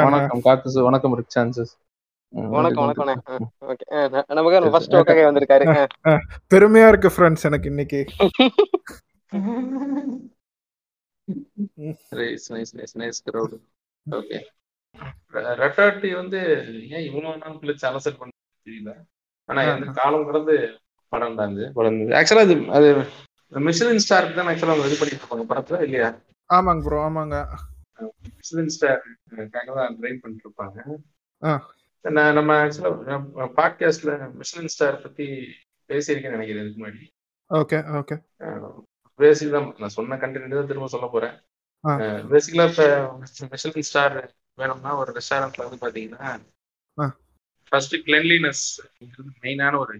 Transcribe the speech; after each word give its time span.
வணக்கம் 0.00 0.42
காக்குசு 0.46 0.80
வணக்கம் 0.86 1.14
rig 1.18 1.34
chances 1.34 1.72
வணக்கம் 2.52 2.88
வணக்கம் 3.00 3.44
ஓகே 3.68 3.84
நமக்கு 4.38 4.70
ஃபர்ஸ்ட் 4.74 4.96
ஓகே 5.00 5.14
வந்திருக்காரு. 5.28 5.64
பெருமையா 6.52 6.88
இருக்கு 6.92 7.10
ஃப்ரெண்ட்ஸ் 7.14 7.46
எனக்கு 7.48 7.68
இன்னைக்கு. 7.72 8.00
Nice 12.18 12.48
nice 12.52 12.72
nice 12.78 12.94
nice 13.00 13.20
crowd 13.28 13.54
okay 14.06 14.38
ரெட்டாட்டி 15.62 16.10
வந்து 16.20 16.40
ஏன் 16.94 17.06
இவ்வளவு 17.08 17.40
நாள் 17.42 17.58
கழிச்சு 17.62 17.88
அலசல் 17.90 18.20
பண்ண 18.20 18.32
தெரியல? 18.66 18.92
ஆனா 19.48 19.60
எந்த 19.72 19.88
காலம் 19.98 20.26
கடந்து 20.28 20.56
படம் 21.12 21.38
தான் 21.38 21.52
இது. 21.54 21.66
படம் 21.78 21.98
ஆக்சுவலா 22.18 22.44
அது 22.44 22.56
அது 22.78 22.88
மிஷிலின் 23.66 24.04
ஸ்டாருக்கு 24.04 24.38
தான் 24.38 24.50
ஆக்சுவலா 24.52 24.74
அவங்க 24.74 24.88
இது 24.90 25.00
பண்ணிட்டு 25.00 25.22
இருப்பாங்க 25.22 25.46
படத்துல 25.52 25.80
இல்லையா? 25.86 26.08
ஆமாங்க 26.50 26.82
ப்ரோ 26.86 26.98
ஆமாங்க. 27.06 27.36
மிஷிலின் 28.36 28.72
ஸ்டாருக்காக 28.74 29.68
தான் 29.78 29.96
ட்ரைன் 30.00 30.20
பண்ணிட்டு 30.22 30.46
இருப்பாங்க. 30.46 30.78
நான் 32.04 32.36
நம்ம 32.38 32.56
ஆக்சுவலா 32.64 33.46
பாட்காஸ்ட்ல 33.58 34.12
மிஷிலின் 34.40 34.72
ஸ்டார் 34.74 35.02
பத்தி 35.04 35.26
பேசியிருக்கேன்னு 35.90 36.36
நினைக்கிறேன் 36.36 36.64
இதுக்கு 36.64 36.80
முன்னாடி 36.82 37.04
ஓகே 37.50 37.78
ஓகே 38.00 38.16
பேசிக் 39.20 39.54
தான் 39.54 39.68
நான் 39.82 39.96
சொன்ன 39.98 40.18
கண்டென்ட் 40.22 40.58
தான் 40.58 40.70
திரும்ப 40.70 40.88
சொல்ல 40.94 41.06
போறேன். 41.14 41.36
பேசிக்கலா 42.32 42.66
இப்ப 42.70 42.84
மிஷலின் 43.52 43.88
ஸ்டார் 43.88 44.16
வேணும்னா 44.58 44.92
ஒரு 45.00 45.10
ரெஸ்டாரண்ட்ல 45.18 45.66
வந்து 45.66 45.82
பாத்தீங்கன்னா. 45.84 46.30
ஃபர்ஸ்ட் 47.72 47.96
கிளென்லினஸ் 48.06 48.64
மெயினான 49.42 49.78
ஒரு. 49.84 49.96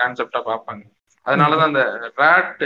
கான்செப்டா 0.00 0.40
பார்ப்பாங்க 0.50 0.84
அதனாலதான் 1.26 1.70
அந்த 1.70 1.82
ராட் 2.20 2.62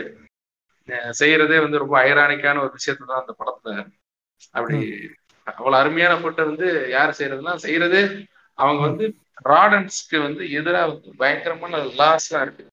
செய்யறதே 1.20 1.58
வந்து 1.64 1.83
ரொம்ப 1.83 1.94
ஐரானிக்கான 2.08 2.61
ஒரு 2.64 2.72
விஷயத்தை 2.78 3.05
தான் 3.06 3.22
அந்த 3.22 3.34
படத்துல. 3.41 3.72
அப்படி 4.56 4.78
அவ்வளவு 5.47 5.81
அருமையான 5.83 6.14
ஃபுட்டை 6.20 6.44
வந்து 6.50 6.67
யார் 6.97 7.17
செய்யறதுன்னா 7.19 7.55
செய்யறதே 7.67 8.03
அவங்க 8.59 8.81
வந்து 8.88 9.06
ராடன்ஸ்க்கு 9.50 10.19
வந்து 10.27 10.43
எதிராக 10.59 10.88
வந்து 10.93 11.10
பயங்கரமான 11.22 11.81
லாஸ் 12.00 12.28
எல்லாம் 12.28 12.44
இருக்கு. 12.47 12.65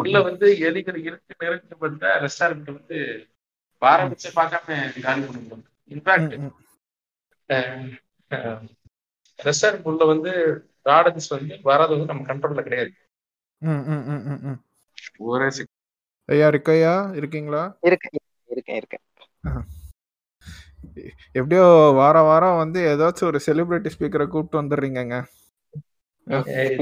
உள்ள 0.00 0.16
வந்து 0.28 0.46
எலிகள் 0.68 0.98
இருக்கு 1.06 1.40
நெருங்கிட்டு 1.42 1.76
பார்த்தா 1.82 2.10
ரெஸ்டாரண்ட் 2.24 2.70
வந்து 2.78 2.98
ஆரம்பிச்சு 3.82 4.28
பார்க்காம 4.38 4.76
காலி 5.06 5.22
பண்ணிடுவாங்க. 5.26 5.66
இன்ஃபேக்ட் 5.94 6.34
ரெஸ்டாரண்ட் 9.38 9.88
உள்ள 9.90 10.04
வந்து 10.12 10.32
ராடன்ஸ் 10.90 11.28
வந்து 11.34 11.54
வர்றது 11.70 11.92
வந்து 11.94 12.10
நம்ம 12.12 12.26
கண்ட்ரோல்ல 12.30 12.62
கிடையாது. 12.68 12.92
ஒரே 15.30 15.48
ஐயா 16.28 16.46
இருக்கையா 16.48 16.94
இருக்கீங்களா? 17.16 17.62
இருக்கேன் 17.82 18.14
இருக்கேன் 18.48 18.78
இருக்கேன். 18.78 19.02
எப்படியோ 21.32 21.64
வாரம் 21.98 22.24
வாரம் 22.24 22.56
வந்து 22.56 22.80
ஏதாச்சும் 22.92 23.28
ஒரு 23.30 23.38
செலிபிரிட்டி 23.46 23.90
ஸ்பீக்கரை 23.94 24.26
கூப்பிட்டு 24.26 24.60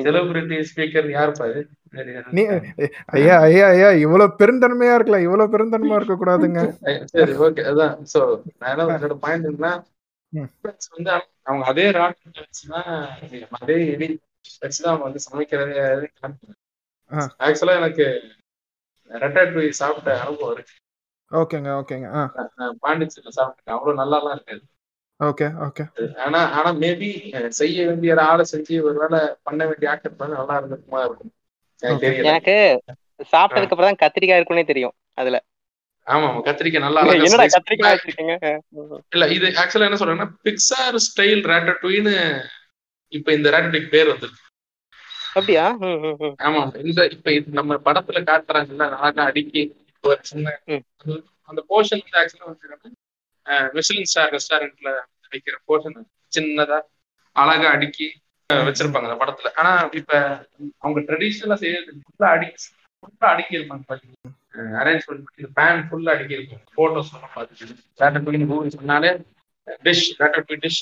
செலிபிரிட்டி 0.05 0.59
ஸ்பீக்கர் 0.69 1.09
நீ 2.33 2.43
ஐயா 3.15 3.35
ஐயா 3.49 3.67
ஐயா 3.75 3.89
இவ்வளவு 4.05 4.37
பெருந்தன்மையா 4.39 4.95
இருக்கலாம் 4.95 5.25
இவ்வளவு 5.27 5.53
பெருந்தன்மையா 5.55 5.99
இருக்க 5.99 6.15
கூடாதுங்க. 6.15 6.61
சரி 7.13 7.35
ஓகே 7.47 7.65
அதான். 7.71 7.95
சோ 8.13 8.21
நான் 8.59 8.73
என்ன 8.73 8.87
என்னோட 8.97 9.17
பாயிண்ட் 9.25 9.49
வந்து 10.95 11.11
அவங்க 11.47 11.65
அதே 11.65 11.87
ராட் 11.91 12.19
வச்சுதான் 12.39 12.89
அதே 13.61 13.77
எலி 13.95 14.09
வச்சுதான் 14.63 14.93
அவங்க 14.93 15.05
வந்து 15.05 15.25
சமைக்கிறதே. 15.27 15.77
ஆக்சுவலா 17.47 17.77
எனக்கு 17.83 18.07
ரெட்டாட்ரி 19.11 19.67
சாப்பிட்ட 19.79 20.11
அனுபவம் 20.21 20.55
இருக்கு. 20.55 20.75
ஓகேங்க 21.33 21.71
ஓகேங்க. 21.77 22.09
பாண்டிச்சேரியில 22.83 23.35
சாப்பிட்டேன். 23.37 23.75
அவ்வளவு 23.77 24.01
நல்லாலாம் 24.01 24.37
இருக்காது. 24.37 24.65
Okay 25.21 25.47
okay. 25.67 25.85
ஆனா 26.25 26.41
ஆனா 26.57 26.71
மேபி 26.79 27.09
செய்ய 27.55 27.87
வேண்டிய 27.87 28.15
ஆளை 28.25 28.45
செஞ்சு 28.53 28.77
ஒருவேளை 28.87 29.19
பண்ண 29.43 29.61
வேண்டிய 29.67 29.93
ஆக்டர் 29.93 30.17
பண்ண 30.17 30.33
நல்லா 30.41 30.57
இருந்திருக்குமா 30.59 31.03
இருக்கும். 31.05 31.33
எனக்கு 32.23 32.55
சாப்பிட்டதுக்கு 33.31 33.75
அப்புறம் 33.75 33.91
தான் 33.91 34.03
கத்திரிக்காய் 34.05 34.39
இருக்குன்னே 34.39 34.65
தெரியும் 34.67 34.95
அதுல. 35.15 35.37
ஆமா 36.07 36.27
ஆமா 36.29 36.41
கத்திரிக்காய் 36.47 36.85
நல்லா 36.85 37.03
என்னடா 37.21 37.47
கத்திரிக்காய் 37.55 37.95
வச்சிருக்கீங்க? 37.95 38.35
இல்ல 39.15 39.25
இது 39.35 39.47
ஆக்சுவலா 39.61 39.89
என்ன 39.89 40.01
சொல்றேன்னா 40.01 40.29
பிக்சார் 40.45 40.99
ஸ்டைல் 41.07 41.43
ரேட்டட்வின்னு 41.51 42.15
இப்ப 43.13 43.29
இந்த 43.33 43.49
ரேட்டட்விக் 43.51 43.93
பேர் 43.93 44.13
வந்துருக்கு. 44.13 44.44
அப்படியா. 45.37 45.65
ஆமா 46.41 46.61
இந்த 46.83 47.01
இப்ப 47.15 47.29
இது 47.33 47.57
நம்ம 47.59 47.79
படத்துல 47.87 48.21
காட்டுறாங்கல்ல 48.27 48.87
அழகா 48.99 49.25
அடுக்கி 49.31 49.63
ஒரு 50.05 50.21
சின்ன 50.23 50.55
அந்த 51.49 51.61
போர்ஷன் 51.71 52.03
வந்து 52.03 52.19
ஆக்சுவலா 52.21 52.51
வந்து 52.51 52.91
மிஷலின் 53.77 54.11
ஸ்டார் 54.11 54.35
ரெஸ்டாரண்ட்ல 54.35 54.91
வைக்கிற 55.33 55.57
போர்ஷன் 55.67 55.97
சின்னதா 56.33 56.79
அழகா 57.37 57.69
அடுக்கி 57.71 58.07
வச்சிருப்பாங்க 58.51 59.09
அந்த 59.09 59.19
படத்துல. 59.21 59.51
ஆனா 59.55 59.71
இப்ப 59.99 60.13
அவங்க 60.81 61.01
ட்ரெடிஷனலா 61.09 61.57
செய்யறது 61.63 61.93
ஃபுல்லா 62.05 62.29
அடுக்கி 62.35 62.65
ஃபுல்லா 63.03 63.29
அடுக்கி 63.33 63.57
இருப்பாங்க 63.59 63.85
பாத்தீங்கன்னா 63.89 64.33
அரேஞ்ச்மெண்ட் 64.81 65.25
பண்ணி 65.27 65.49
பேன் 65.57 65.83
ஃபுல்லா 65.87 66.13
அடுக்கி 66.15 66.39
இருக்கும் 66.39 66.63
போட்டோஸ் 66.77 67.13
எல்லாம் 67.13 67.35
பார்த்துட்டு. 67.37 67.67
ரேட்டட்வின்னு 68.01 68.51
கூகுள் 68.51 68.77
சொன்னாலே 68.77 69.11
டிஷ் 69.85 70.07
டிஷ் 70.63 70.81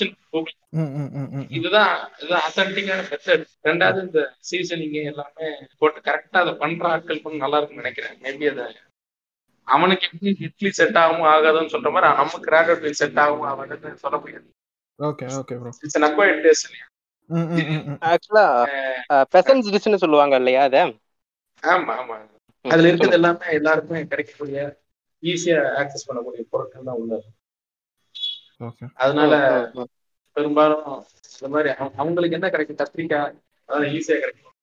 ம், 0.73 0.89
ம், 0.93 1.09
ம், 1.13 1.29
ம். 1.33 1.45
இதுதான் 1.49 1.91
இதுதான் 2.13 2.45
அத்தன்டிக்கான 2.47 3.03
மெத்தட் 3.09 3.45
ரெண்டாவது 3.63 4.01
இந்த 4.01 4.21
சீசனிங் 4.49 4.97
எல்லாமே 5.03 5.47
போட்டு 5.77 5.99
கரெக்டா 6.01 6.39
அதை 6.41 6.53
பண்ற 6.53 6.87
ஆட்கள் 6.89 7.21
கொஞ்சம் 7.21 7.43
நல்லா 7.45 7.59
இருக்கும்னு 7.59 7.83
நினைக்கிறேன். 7.83 8.17
மேபி 8.23 8.49
அதை 8.49 8.65
அவனுக்கு 9.67 10.07
எப்படி 10.07 10.31
இட்லி 10.47 10.69
செட் 10.71 10.97
ஆகும் 10.97 11.27
ஆகாதுன்னு 11.33 11.73
சொல்ற 11.75 11.91
மாதிரி 11.91 12.09
நமக்கு 12.21 12.51
ரேட் 12.51 12.99
செட் 13.01 13.19
ஆகும் 13.19 13.45
ஆகாதுன்னு 13.51 14.01
சொல்ல 14.03 14.17
முடியாது. 14.17 14.47
Okay 14.99 15.27
okay 15.37 15.55
bro 15.61 15.71
it's 15.83 15.97
an 15.99 16.07
acquired 16.09 16.43
taste 16.47 16.67
இல்லையா? 16.67 16.87
ஆக்சுவலா 18.09 18.45
பெசன்ஸ் 19.35 19.71
டிஷ்னு 19.75 20.01
சொல்லுவாங்க 20.03 20.35
இல்லையா 20.35 20.63
அத? 20.63 20.77
ஆமா 21.63 21.93
ஆமா. 21.99 22.15
அதுல 22.65 22.87
இருக்கிறது 22.87 23.17
எல்லாமே 23.19 23.53
எல்லாருக்குமே 23.53 24.01
கிடைக்கக்கூடிய 24.05 24.59
ஈஸியா 25.23 25.59
ஆக்சஸ் 25.81 26.07
பண்ணக்கூடிய 26.07 26.43
பொருட்கள் 26.49 26.87
தான் 26.89 26.99
உள்ள 27.01 27.13
இருக்கு. 27.13 27.33
அதனால 28.93 29.35
பெரும்பாலும் 30.31 31.05
இந்த 31.33 31.47
மாதிரி 31.47 31.69
அவங்க- 31.69 31.97
அவங்களுக்கு 31.97 32.35
என்ன 32.35 32.49
கிடைக்கும் 32.49 32.75
கத்திரிக்காய் 32.77 33.39
அதான் 33.67 33.91
ஈஸியா 33.91 34.19
கிடைக்கும். 34.19 34.53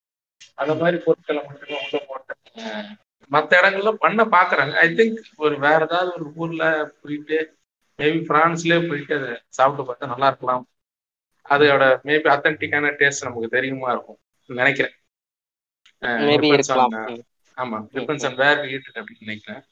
அந்த 0.54 0.74
மாதிரி 0.74 1.02
பொருட்களை 1.04 1.44
மட்டுமே 1.44 1.78
உள்ள 1.80 2.06
போட்டு. 2.08 2.34
மத்த 3.30 3.58
இடங்கள்ல 3.62 3.92
பண்ண 3.92 4.24
பாக்குறாங்க. 4.24 4.72
ஐ 4.72 4.88
திங்க் 4.88 5.16
ஒரு 5.36 5.58
வேற 5.58 5.74
ஏதாவது 5.74 6.12
ஒரு 6.12 6.32
ஊர்ல 6.34 6.92
போயிட்டு 7.02 7.58
மேபி 7.98 8.24
பிரான்ஸ்லயே 8.28 8.88
போயிட்டு 8.88 9.22
அதை 9.22 9.42
சாப்பிட்டு 9.48 9.92
பார்த்தா 9.92 10.06
நல்லா 10.06 10.26
இருக்கலாம். 10.26 10.68
அதோட 11.48 12.00
மேபி 12.04 12.30
அத்தன்டிக்கான 12.30 12.90
டேஸ்ட் 12.98 13.22
நமக்கு 13.22 13.48
தெரியுமா 13.48 13.92
இருக்கும். 13.92 14.18
நினைக்கிறேன். 14.46 14.92
ஆமா 17.56 17.86
டிபெண்ட்ஸ் 17.92 18.26
ஆன் 18.26 18.34
வேர் 18.34 18.58
ஈட் 18.58 18.80
அப்படின்னு 18.94 19.16
நினைக்கிறேன். 19.20 19.62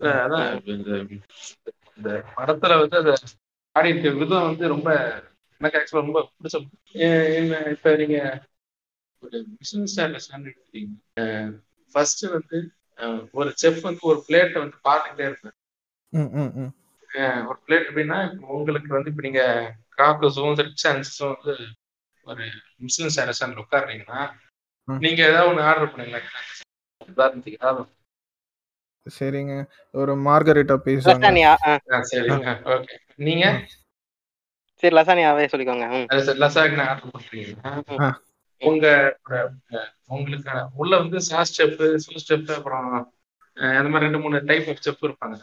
அதான் 0.00 0.68
இந்த 0.68 1.14
இந்த 1.96 2.24
படத்துல 2.36 2.78
வந்து 2.78 2.96
அதை 2.96 3.14
ஆடி 3.78 3.88
இருக்க 3.92 4.10
விதம் 4.18 4.46
வந்து 4.48 4.64
ரொம்ப 4.68 4.88
எனக்கு 5.60 5.78
ஆக்சுவலா 5.78 6.04
ரொம்ப 6.04 6.20
பிடிச்ச 6.34 6.58
என்ன 7.38 7.60
இப்ப 7.74 7.94
நீங்க 7.96 8.18
ஒரு 9.22 9.36
பிசினஸ் 9.54 9.92
ஸ்டாண்டர்ட் 9.92 10.24
ஸ்டாண்டர்ட் 10.24 10.52
எடுத்துட்டீங்க 10.52 11.24
ஃபர்ஸ்ட் 11.94 12.24
வந்து 12.34 12.58
ஒரு 13.34 13.50
செஃப் 13.62 13.80
வந்து 13.82 14.02
ஒரு 14.04 14.20
பிளேட்டை 14.26 14.58
வந்து 14.60 14.78
பார்த்துக்கிட்டே 14.84 15.26
இருப்பாரு 15.28 15.56
ம், 16.12 16.30
ம், 16.36 16.52
ம். 16.58 16.70
அஹ், 17.10 17.42
ஒரு 17.48 17.58
பிளேட் 17.64 17.88
எப்படின்னா 17.88 18.18
இப்போ 18.28 18.54
உங்களுக்கு 18.56 18.90
வந்து 18.94 19.10
இப்போ 19.10 19.22
நீங்க 19.22 19.42
காக்கஸும் 19.98 20.56
ரிச் 20.60 20.86
அன்ஸும் 20.90 21.34
வந்து 21.34 21.54
ஒரு 22.26 22.44
முஸ்லிம் 22.80 23.08
ரெஸ்டாரண்ட் 23.22 23.62
உட்காடுறீங்கன்னா 23.62 24.20
ம். 24.88 25.00
நீங்க 25.00 25.20
ஏதாவது 25.30 25.50
ஒன்று 25.50 25.66
ஆர்டர் 25.68 25.92
பண்ணுங்களேன் 25.92 26.28
உதாரணத்துக்கு 27.08 27.58
ஏதாவது. 27.60 27.82
சரிங்க. 29.06 29.52
ஒரு 29.94 30.12
மார்கரிட்டா 30.24 30.76
பீஸாங்க 30.86 31.18
லசானியா? 31.18 31.52
ஆ, 31.66 31.72
ஆ, 31.92 32.00
சரி 32.02 32.30
ஓகே. 32.74 32.94
நீங்க? 33.20 33.44
சரி 34.82 34.96
லசானியாவே 34.96 35.44
சொல்லிக்கோங்க. 35.52 35.86
ம். 35.94 36.06
லசாக்னா 36.42 36.84
ஆர்டர் 36.88 38.00
ஆ. 38.00 38.08
உங்க 38.62 38.86
உங்களுக்கு 40.08 40.52
உள்ள 40.74 40.96
வந்து 40.96 41.20
சாஸ் 41.20 41.50
ஸ்டெப் 41.52 41.80
சூ 41.96 42.14
ஸ்டெப் 42.18 42.50
அப்புறம் 42.50 42.86
அந்த 43.56 43.88
மாதிரி 43.88 44.04
ரெண்டு 44.04 44.18
மூணு 44.18 44.44
டைப் 44.44 44.68
ஆஃப் 44.68 44.80
ஸ்டெப் 44.80 45.04
இருப்பாங்க. 45.04 45.36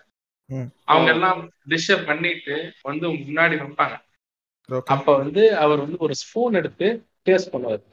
ம். 0.50 0.68
அவங்க 0.86 1.12
எல்லாம் 1.12 1.40
டிஷ்ஷை 1.70 2.06
பண்ணிட்டு 2.06 2.56
வந்து 2.82 3.10
உங்க 3.10 3.24
முன்னாடி 3.28 3.56
வைப்பாங்க. 3.62 3.96
ஓகே. 4.70 4.88
அப்ப 4.88 5.18
வந்து 5.18 5.58
அவர் 5.58 5.80
வந்து 5.80 5.98
ஒரு 6.00 6.14
ஸ்பூன் 6.16 6.54
எடுத்து 6.54 6.88
டேஸ்ட் 7.28 7.54
பண்ணுவார். 7.54 7.84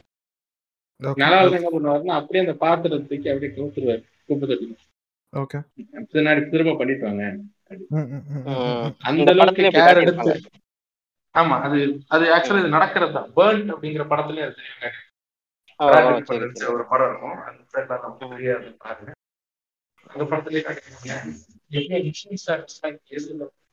ஓகே. 1.00 1.16
நல்லா 1.16 1.40
இல்ல 1.42 1.56
என்ன 1.56 1.70
பண்ணுவாருன்னா 1.70 2.14
அப்படியே 2.18 2.44
அந்த 2.44 2.56
பாத்திரத்தை 2.58 3.06
தூக்கி 3.08 3.28
அப்படியே 3.28 3.52
கவுத்துருவாரு 3.54 4.02
குப்பை 4.28 4.56
ஓகே. 5.32 5.58
பின்னாடி 6.11 6.40
திரும்ப. 6.49 6.73
ம். 7.93 8.88
அந்த 9.02 9.29
அளவுக்கு 9.34 9.70
கேர். 9.76 10.00
எடுத்து. 10.02 10.32
ஆமா 11.34 11.56
அது 11.67 11.79
அது 12.08 12.25
ஆக்சுவலா 12.34 12.62
இது 12.62 12.75
நடக்கிறது? 12.75 13.12
தான் 13.12 13.31
பேர்ன் 13.37 13.70
அப்படிங்கிற 13.75 14.05
படத்துலயும் 14.11 14.46
அது 14.46 14.58
தெரியுங்க. 14.58 14.88
சரி 16.29 16.46
சரி. 16.55 16.73
ஒரு 16.73 16.84
படம் 16.90 17.08
இருக்கும். 17.08 17.38
அந்த 17.46 17.62
பாருங்க. 18.82 19.12
அந்த 20.06 20.25
படத்துலயே 20.25 20.62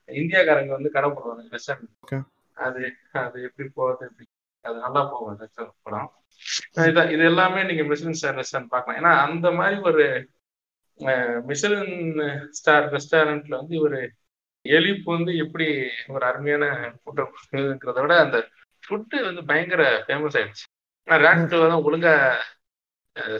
இந்தியாக்காரங்க 0.10 0.72
வந்து 0.72 0.90
கடை 0.90 1.10
போடுவாங்க 1.10 1.42
Okay. 1.42 1.56
ரெஸ்டாரண்ட் 1.56 2.22
அது 2.58 2.80
அது 3.22 3.38
எப்படி 3.44 3.68
போகுது 3.76 4.06
எப்படி 4.06 4.26
அது 4.66 4.78
நல்லா 4.86 5.02
போகும் 5.04 5.36
படம். 5.84 6.08
இது 6.84 7.04
இது 7.14 7.24
எல்லாமே 7.24 7.62
நீங்க 7.64 7.84
மிஷின் 7.84 8.18
ஸ்டார் 8.18 8.40
ரெஸ்டாரண்ட் 8.40 8.74
பார்க்கலாம். 8.74 8.98
ஏன்னா 9.00 9.12
அந்த 9.26 9.48
மாதிரி 9.52 9.78
ஒரு 9.84 10.04
மிஷலின் 11.50 11.94
ஸ்டார் 12.57 12.88
ரெஸ்டாரண்ட்ல 12.96 13.56
வந்து 13.62 13.75
ஒரு 13.86 14.00
எலிப்பு 14.66 15.10
வந்து 15.18 15.34
எப்படி 15.44 15.68
ஒரு 16.16 16.24
அருமையான 16.30 16.66
ஃபுட்டை 17.01 18.01
விட 18.04 18.16
அந்த 18.25 18.38
ஃபுட்டு 18.84 19.18
வந்து 19.28 19.42
பயங்கர 19.51 19.84
ஃபேமஸ் 20.06 20.38
ஆயிடுச்சு. 20.40 20.66
ஆனால் 21.07 21.24
ரேட் 21.25 21.54
தான் 21.63 21.86
ஒழுங்கா 21.88 22.13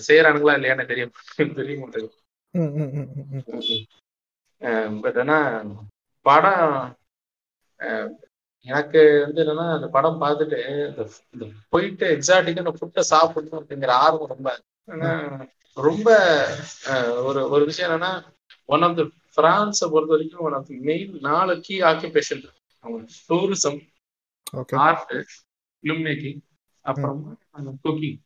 செய்யறானுங்களா 0.07 0.56
இல்லையான்னு 0.57 0.89
தெரியும் 0.91 1.13
தெரிய 1.59 1.75
மாட்டேங்குது. 1.81 2.15
பட் 5.03 5.19
ஆனா 5.23 5.38
படம் 6.25 6.65
எனக்கு 8.67 9.01
வந்து 9.25 9.41
என்னன்னா 9.44 9.67
அந்த 9.75 9.88
படம் 9.95 10.21
பார்த்துட்டு 10.23 10.59
இந்த 11.33 11.45
போயிட்டு 11.73 12.06
எக்ஸாக்டிக்கா 12.15 12.63
அந்த 12.63 12.73
ஃபுட்டை 12.79 13.03
சாப்பிடணும் 13.13 13.59
அப்படிங்கிற 13.61 13.94
ஆர்வம் 14.06 14.33
ரொம்ப 14.33 14.50
ரொம்ப 15.77 16.07
ஒரு 17.23 17.41
ஒரு 17.49 17.63
விஷயம் 17.65 17.91
என்னன்னா 17.91 18.11
ஒன் 18.69 18.81
ஆஃப் 18.81 18.97
த 18.97 19.03
பிரான்ஸை 19.37 19.87
பொறுத்த 19.93 20.13
வரைக்கும் 20.13 20.45
ஒன் 20.47 20.53
ஆஃப் 20.53 20.67
த 20.67 20.75
மெயின் 20.89 21.11
நாலு 21.21 21.53
கீ 21.61 21.75
ஆக்குபேஷன் 21.81 22.43
அவங்க 22.83 22.99
டூரிசம் 23.29 23.79
ஆர்ட் 24.85 25.11
ஃபிலிம் 25.83 26.03
மேக்கிங் 26.07 26.39
அப்புறம் 26.85 27.19
குக்கிங். 27.83 28.17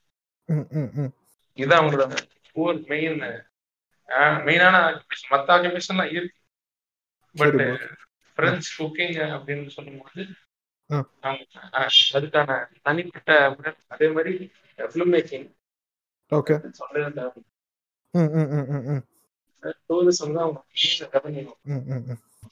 இதுதான் 1.57 1.81
அவங்களோட 1.81 2.13
ஃபோர் 2.47 2.79
மெயின் 2.88 3.19
மெயினான 4.47 4.75
ஆக்குபேஷன் 4.88 5.29
மற்ற 5.29 5.47
ஆக்குபேஷன்லாம் 5.57 6.11
இருக்கு. 6.15 6.39
பட். 7.35 7.61
பிரெஞ்சு 8.38 8.69
குக்கிங் 8.77 9.17
அப்படின்னு 9.35 9.67
சொல்லும்போது 9.75 10.21
அதுக்கான 12.17 12.51
தனிப்பட்ட 12.81 13.29
அதே 13.94 14.07
மாதிரி 14.15 14.33
ஃபிலிம் 14.77 15.13
மேக்கிங் 15.15 15.45
ஓகே 16.31 16.53
ம், 18.13 18.33
ம், 18.33 18.89
ம். 18.89 19.03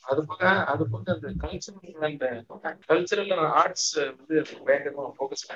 அது 0.01 0.25
போக 0.25 0.65
அது 0.65 0.89
போக 0.89 1.12
அந்த 1.12 1.33
கல்ச்சரல் 1.41 2.03
அந்த 2.03 2.45
கல்ச்சரல் 2.88 3.53
ஆர்ட்ஸ் 3.53 4.12
வந்து 4.12 4.45
பயங்கரமா 4.65 5.12
ஃபோக்கஸ் 5.18 5.51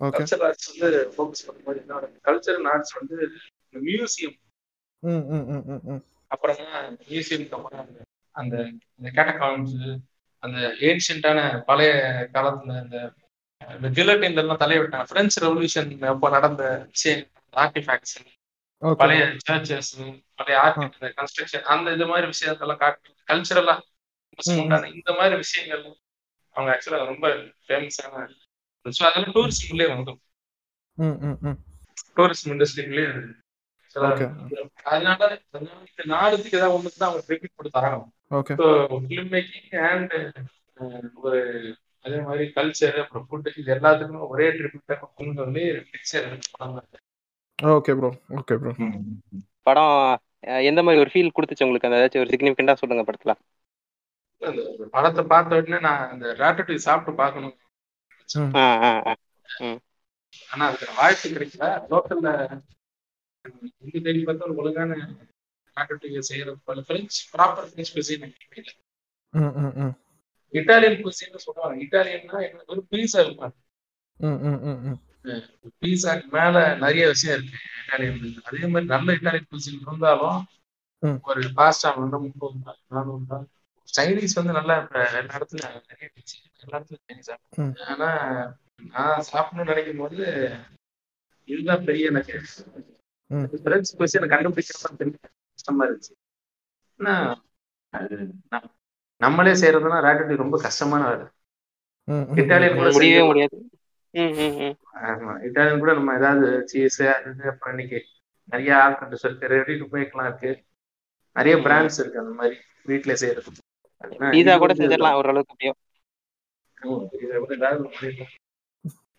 கல்ச்சரல் 0.00 0.42
ஆர்ட்ஸ் 0.42 0.70
வந்து 0.70 1.12
ஃபோக்கஸ் 1.16 1.46
பண்ணும்போது 1.46 1.80
என்ன 1.80 2.20
கல்ச்சரல் 2.24 2.66
ஆர்ட்ஸ் 2.66 2.98
வந்து 2.98 3.30
மியூசியம். 3.74 4.36
அப்புறமா 6.28 6.88
மியூசியம்க்கு 7.08 7.50
அப்புறம் 7.50 7.80
அந்த 7.80 8.04
அந்த 8.36 8.56
இந்த 8.98 9.10
கேட்டகாம்ஸ் 9.10 10.00
அந்த 10.42 10.74
ஏன்ஷியன்டான 10.80 11.64
பழைய 11.64 11.92
காலத்துல 12.32 12.84
இந்த 12.84 13.12
இந்த 13.60 13.88
கிலட்டின்ல 13.96 14.42
எல்லாம் 14.42 14.60
தலையை 14.62 14.80
விட்டாங்க 14.82 15.06
பிரெஞ்சு 15.10 15.38
ரெவல்யூஷன் 15.44 15.90
அப்போ 16.12 16.28
நடந்த 16.30 16.62
ஆர்டிஃபேக்ட்ஸ் 17.54 18.14
பழைய 18.82 19.22
சர்ச்சஸ் 19.46 19.90
பழைய 20.38 20.56
ஆர்ட் 20.60 20.78
கன்ஸ்ட்ரக்ஷன் 21.18 21.66
அந்த 21.72 21.94
இது 21.96 22.06
மாதிரி 22.06 22.26
விஷயத்தெல்லாம் 22.32 22.80
காட்டு 22.82 23.10
கல்ச்சரலா 23.28 23.76
இந்த 24.92 25.10
மாதிரி 25.18 25.34
விஷயங்கள் 25.36 25.82
அவங்க 26.56 26.70
ஆக்சுவலா 26.74 27.04
ரொம்ப 27.06 27.26
ஃபேமஸான 27.66 28.24
ஸோ 28.86 29.02
அதெல்லாம் 29.08 29.34
டூரிசம்லேயே 29.36 29.88
வந்துடும். 29.92 30.22
இண்டஸ்ட்ரிக்குள்ளேயே 32.50 33.10
Okay. 33.96 34.26
அதனால 34.84 35.28
இந்த 35.36 36.02
நாடுக்கு 36.06 36.58
ஏதாவது 36.58 36.74
ஒண்ணுக்கு 36.74 36.98
தான் 36.98 37.08
அவங்க 37.08 37.22
ட்ரிபியூட் 37.28 37.56
கொடுத்தாங்க 37.56 37.88
ஃபிலிம் 39.06 39.30
மேக்கிங் 39.32 39.72
அண்ட் 39.88 40.12
ஒரு 41.22 41.40
அதே 42.04 42.18
மாதிரி 42.20 42.44
கல்ச்சர் 42.56 42.98
அப்புறம் 43.02 43.26
ஃபுட் 43.26 43.48
இது 43.52 43.70
எல்லாத்துக்குமே 43.74 44.28
ஒரே 44.28 44.46
ட்ரிபியூட்டை 44.50 44.96
கொண்டு 45.12 45.40
வந்து 45.44 45.62
picture 45.90 46.28
okay 47.58 47.94
bro 47.98 48.10
okay 48.38 48.56
bro 48.60 48.72
படம் 49.66 49.94
எந்த 50.68 50.80
மாதிரி 50.82 51.02
ஒரு 51.02 51.10
ஃபீல் 51.12 51.34
கொடுத்துச்சு 51.36 51.66
உங்களுக்கு? 51.66 51.88
அந்த 51.88 51.98
ஏதாச்சும் 51.98 52.22
ஒரு 52.22 52.32
சிக்னிஃபிகண்டா 52.34 52.74
சொல்லுங்க 52.74 53.02
படத்துல. 53.08 53.32
அந்த 54.42 54.60
படத்தை 54.92 55.22
பார்த்த 55.24 55.58
உடனே 55.58 55.78
நான் 55.80 56.10
அந்த 56.12 56.26
ராட்டடி 56.38 56.76
சாப்பிட்டு 56.84 57.12
பார்க்கணும். 57.14 57.56
ஆனா 60.50 60.64
அதுக்கு 60.68 60.98
வாய்ப்பு 60.98 61.28
கிடைக்கல. 61.28 61.66
லோக்கல்ல 61.90 62.30
இங்க 63.84 63.98
தேடி 63.98 64.20
பார்த்தா 64.20 64.46
ஒரு 64.46 64.56
ஒழுங்கான 64.56 64.96
ராட்டடி 65.76 66.08
செய்யறது 66.30 66.58
போல 66.64 66.82
பிரெஞ்சு 66.88 67.20
ப்ராப்பர் 67.32 67.70
பிரெஞ்சு 67.70 67.92
குசின் 67.96 68.26
இல்லை 68.54 68.74
ம் 69.34 69.54
ம் 69.60 69.74
ம். 69.82 69.94
இட்டாலியன் 70.52 71.02
குசின்னு 71.02 71.36
சொல்லுவாங்க. 71.36 71.84
இட்டாலியன்னா 71.84 72.48
என்ன? 72.48 72.62
ஒரு 72.66 72.86
பீஸா 72.90 73.18
இருப்பாங்க 73.18 73.52
ம் 74.16 74.26
ம் 74.26 74.98
ம் 75.22 75.38
பீஸாக்கு 75.80 76.28
மேல 76.28 76.74
நிறைய 76.74 77.06
விஷயம் 77.06 77.38
இருக்கு. 77.38 77.58
இட்டாலியன் 77.86 78.40
அதே 78.42 78.58
மாதிரி 78.58 78.84
நல்ல 78.84 79.12
இட்டாலியன் 79.12 79.46
குசின் 79.50 79.80
இருந்தாலும். 79.80 80.46
ஒரு 81.22 81.40
பாஸ்டா 81.40 81.98
வந்து 81.98 82.18
முப்பது 82.18 82.54
நானூறு 82.88 83.18
ரூபாய். 83.18 83.46
சைனீஸ் 83.96 84.34
வந்து 84.34 84.52
நல்லா 84.52 84.88
எல்லா 84.88 85.36
இடத்துலயும் 85.36 85.82
நிறைய 85.88 86.10
எல்லா 86.60 86.78
இடத்துலயும் 86.78 87.34
சைனீஸ் 87.56 87.84
ஆனா 87.84 88.08
நான் 88.92 89.24
சாப்பிடணும்னு 89.32 89.64
நினைக்கும் 89.64 89.96
போது 89.96 90.54
இதுதான் 91.44 91.84
பெரிய 91.84 92.06
எனக்கு. 92.06 92.40
பிரெஞ்சு 93.62 93.98
குசினை 93.98 94.22
கண்டுபிடிக்கிறது 94.22 94.94
பெரிய 94.96 95.16
கஷ்டமா 95.50 95.86
இருந்துச்சு. 95.86 96.14
ஆனா 96.96 97.42
அது 97.88 98.32
நம்- 98.50 98.78
நம்மளே 99.20 99.52
செய்யறதுன்னா 99.54 99.98
ரேட்டடி 100.04 100.34
ரொம்ப 100.36 100.56
கஷ்டமான 100.62 101.02
வேலை 101.08 101.26
இட்டாலியன் 102.38 102.78
கூட 102.78 102.88
முடியவே. 102.90 103.22
முடியாது 103.24 103.56
ஆமா 105.04 105.32
இட்டாலியன் 105.46 105.82
கூட 105.82 105.92
நம்ம 105.94 106.14
ஏதாவது 106.16 106.46
சீஸ் 106.66 107.00
அது 107.10 107.30
அப்புறம் 107.50 107.74
இன்னைக்கு 107.74 107.98
நிறைய 108.52 108.72
ஆல்கண்டஸ் 108.78 109.24
இருக்கு 109.24 109.52
ரெடி 109.52 109.74
டு 109.74 109.86
இருக்கு 109.92 110.52
நிறைய. 111.36 111.54
பிராண்ட்ஸ் 111.64 111.98
இருக்கு 112.00 112.22
அந்த 112.22 112.34
மாதிரி 112.38 112.56
வீட்ல 112.86 113.14
செய்யறது 113.16 113.50
பீஸா 114.26 114.52
இது 114.52 114.60
கூட 114.62 114.72
செஞ்சிடலாம் 114.78 115.18
ஓரளவுக்கு. 115.20 115.70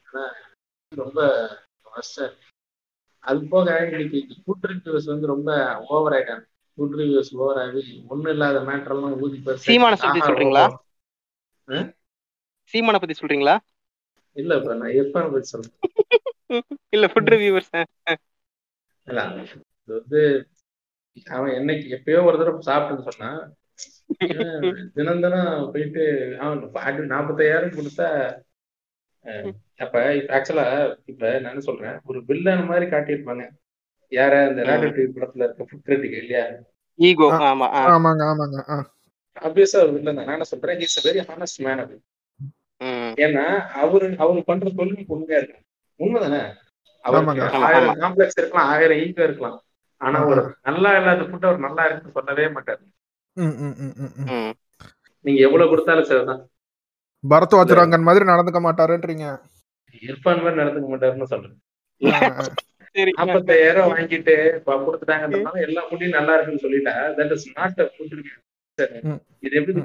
ஆனா 0.06 0.24
ரொம்ப. 0.92 1.20
அது 3.24 3.42
போக 3.50 3.66
இன்னைக்கு 3.88 4.20
ஃபுட் 4.40 4.66
ரிவ்யூஸ் 4.70 5.12
வந்து 5.12 5.26
ரொம்ப 5.28 5.50
ஓவர் 5.90 6.16
ஆயிட்டாங்க 6.16 6.46
ஃபுட் 6.78 6.96
ரிவ்யூஸ் 7.00 7.32
ஓவர் 7.40 7.60
ஆகி 7.64 7.82
ஒண்ணும் 8.12 8.34
இல்லாத 8.36 8.60
மேட்டர் 8.70 8.94
எல்லாம் 8.96 9.18
ஊதி 9.26 9.38
சீமானை 9.68 9.98
பத்தி 10.04 10.22
சொல்றீங்களா? 10.28 10.66
சீமானை 12.74 13.00
பத்தி 13.02 13.18
சொல்றீங்களா? 13.20 13.56
இல்ல 14.36 14.58
இப்ப 14.60 14.76
நான் 14.82 14.98
எப்ப 15.04 15.24
பத்தி 15.34 15.50
சொல்றேன்? 15.54 15.76
இல்ல 16.96 17.06
ஃபுட் 17.12 17.32
ரிவ்யூவர்ஸ் 17.34 17.72
இல்ல 19.08 19.22
இது 19.82 19.94
வந்து 20.00 20.22
அவன் 21.28 21.56
என்னைக்கு 21.60 21.88
எப்பயோ 21.98 22.20
ஒரு 22.28 22.38
தடவை 22.40 22.62
சாப்பிட்டுன்னு 22.70 23.10
சொன்னான் 23.10 23.42
தினம் 24.96 25.22
தினம் 25.24 25.68
போயிட்டு 25.74 26.04
அவன் 26.44 27.12
நாற்பத்தாயிரம் 27.14 27.78
கொடுத்தா 27.78 28.08
அப்ப 29.84 29.96
இப்ப 30.20 30.30
ஆக்சுவலா 30.38 30.66
இப்ப 31.12 31.32
நான் 31.46 31.66
சொல்றேன்? 31.68 31.98
ஒரு 32.10 32.20
வில்லன் 32.30 32.70
மாதிரி 32.70 32.86
காட்டியிருப்பாங்க. 32.94 33.44
யார 34.12 34.34
இந்த 34.48 34.62
ஆ. 34.64 34.76
ரேடியோ 34.82 35.08
படத்துல 35.16 35.46
இருக்க 35.46 35.66
ஃபுட் 35.68 35.86
கிரிட்டிக் 35.88 36.18
இல்லையா 36.20 36.44
ஈகோ. 37.00 37.28
ஆமா. 37.48 37.68
ஆமாங்க 37.90 38.24
ஆமாங்க 38.28 38.58
ஆ 38.68 38.78
ஆப்வியஸா 39.42 39.78
அவர் 39.80 39.94
வில்லன் 39.96 40.18
நான் 40.20 40.34
என்ன 40.34 40.48
சொல்றேன் 40.50 40.82
இஸ் 40.86 40.98
வெரி 41.06 41.22
ஹானஸ்ட் 41.28 41.62
மேன் 41.66 41.82
அது. 41.84 41.96
ஏன்னா 43.18 43.44
அவரு 43.82 44.08
அவரு 44.20 44.40
பண்ற 44.48 44.70
தொழிலுக்கு 44.78 45.16
உண்மையா 45.16 45.40
இருக்கு 45.42 45.60
உண்மைதானே 46.00 46.42
அவருக்கு 47.06 47.44
ஆயிரம். 47.68 48.00
காம்ப்ளெக்ஸ் 48.02 48.40
இருக்கலாம் 48.40 48.70
ஆயிரம் 48.74 49.02
ஈகோ 49.04 49.24
இருக்கலாம் 49.24 49.58
ஆனா. 50.02 50.20
ஒரு 50.30 50.42
நல்லா 50.68 50.92
இல்லாத 50.98 51.26
ஃபுட் 51.26 51.48
அவர் 51.48 51.66
நல்லா 51.68 51.84
இருக்குன்னு 51.88 52.18
சொல்லவே 52.18 52.48
மாட்டாரு. 52.56 52.84
நீங்க 55.26 55.40
எவ்வளவு 55.46 55.72
கொடுத்தாலும் 55.72 56.10
சரிதான் 56.10 56.42
பரத் 57.24 57.56
வாஜ்ராங்கன் 57.56 58.06
மாதிரி 58.06 58.26
நடந்துக்க 58.26 58.60
மாட்டாருன்றீங்க 58.62 59.26
இர்ஃபான் 60.04 60.44
மாதிரி 60.44 60.60
நடந்துக்க 60.62 60.88
மாட்டாருன்னு 60.90 61.32
சொல்றேன் 61.32 61.58
நாற்பத்தாயிரம் 62.96 63.90
வாங்கிட்டு 63.92 64.34
கொடுத்துட்டாங்கன்றதுனால 64.86 65.62
எல்லா 65.68 65.82
ஃபுட்டையும் 65.88 66.18
நல்லா 66.18 66.34
இருக்குன்னு 66.36 66.64
சொல்லிட்டா 66.66 66.96
தட் 67.20 67.34
இஸ் 67.36 67.48
நாட் 67.58 67.82
ஃபுட். 67.94 68.16
இது 69.46 69.54
எப்படி. 69.60 69.82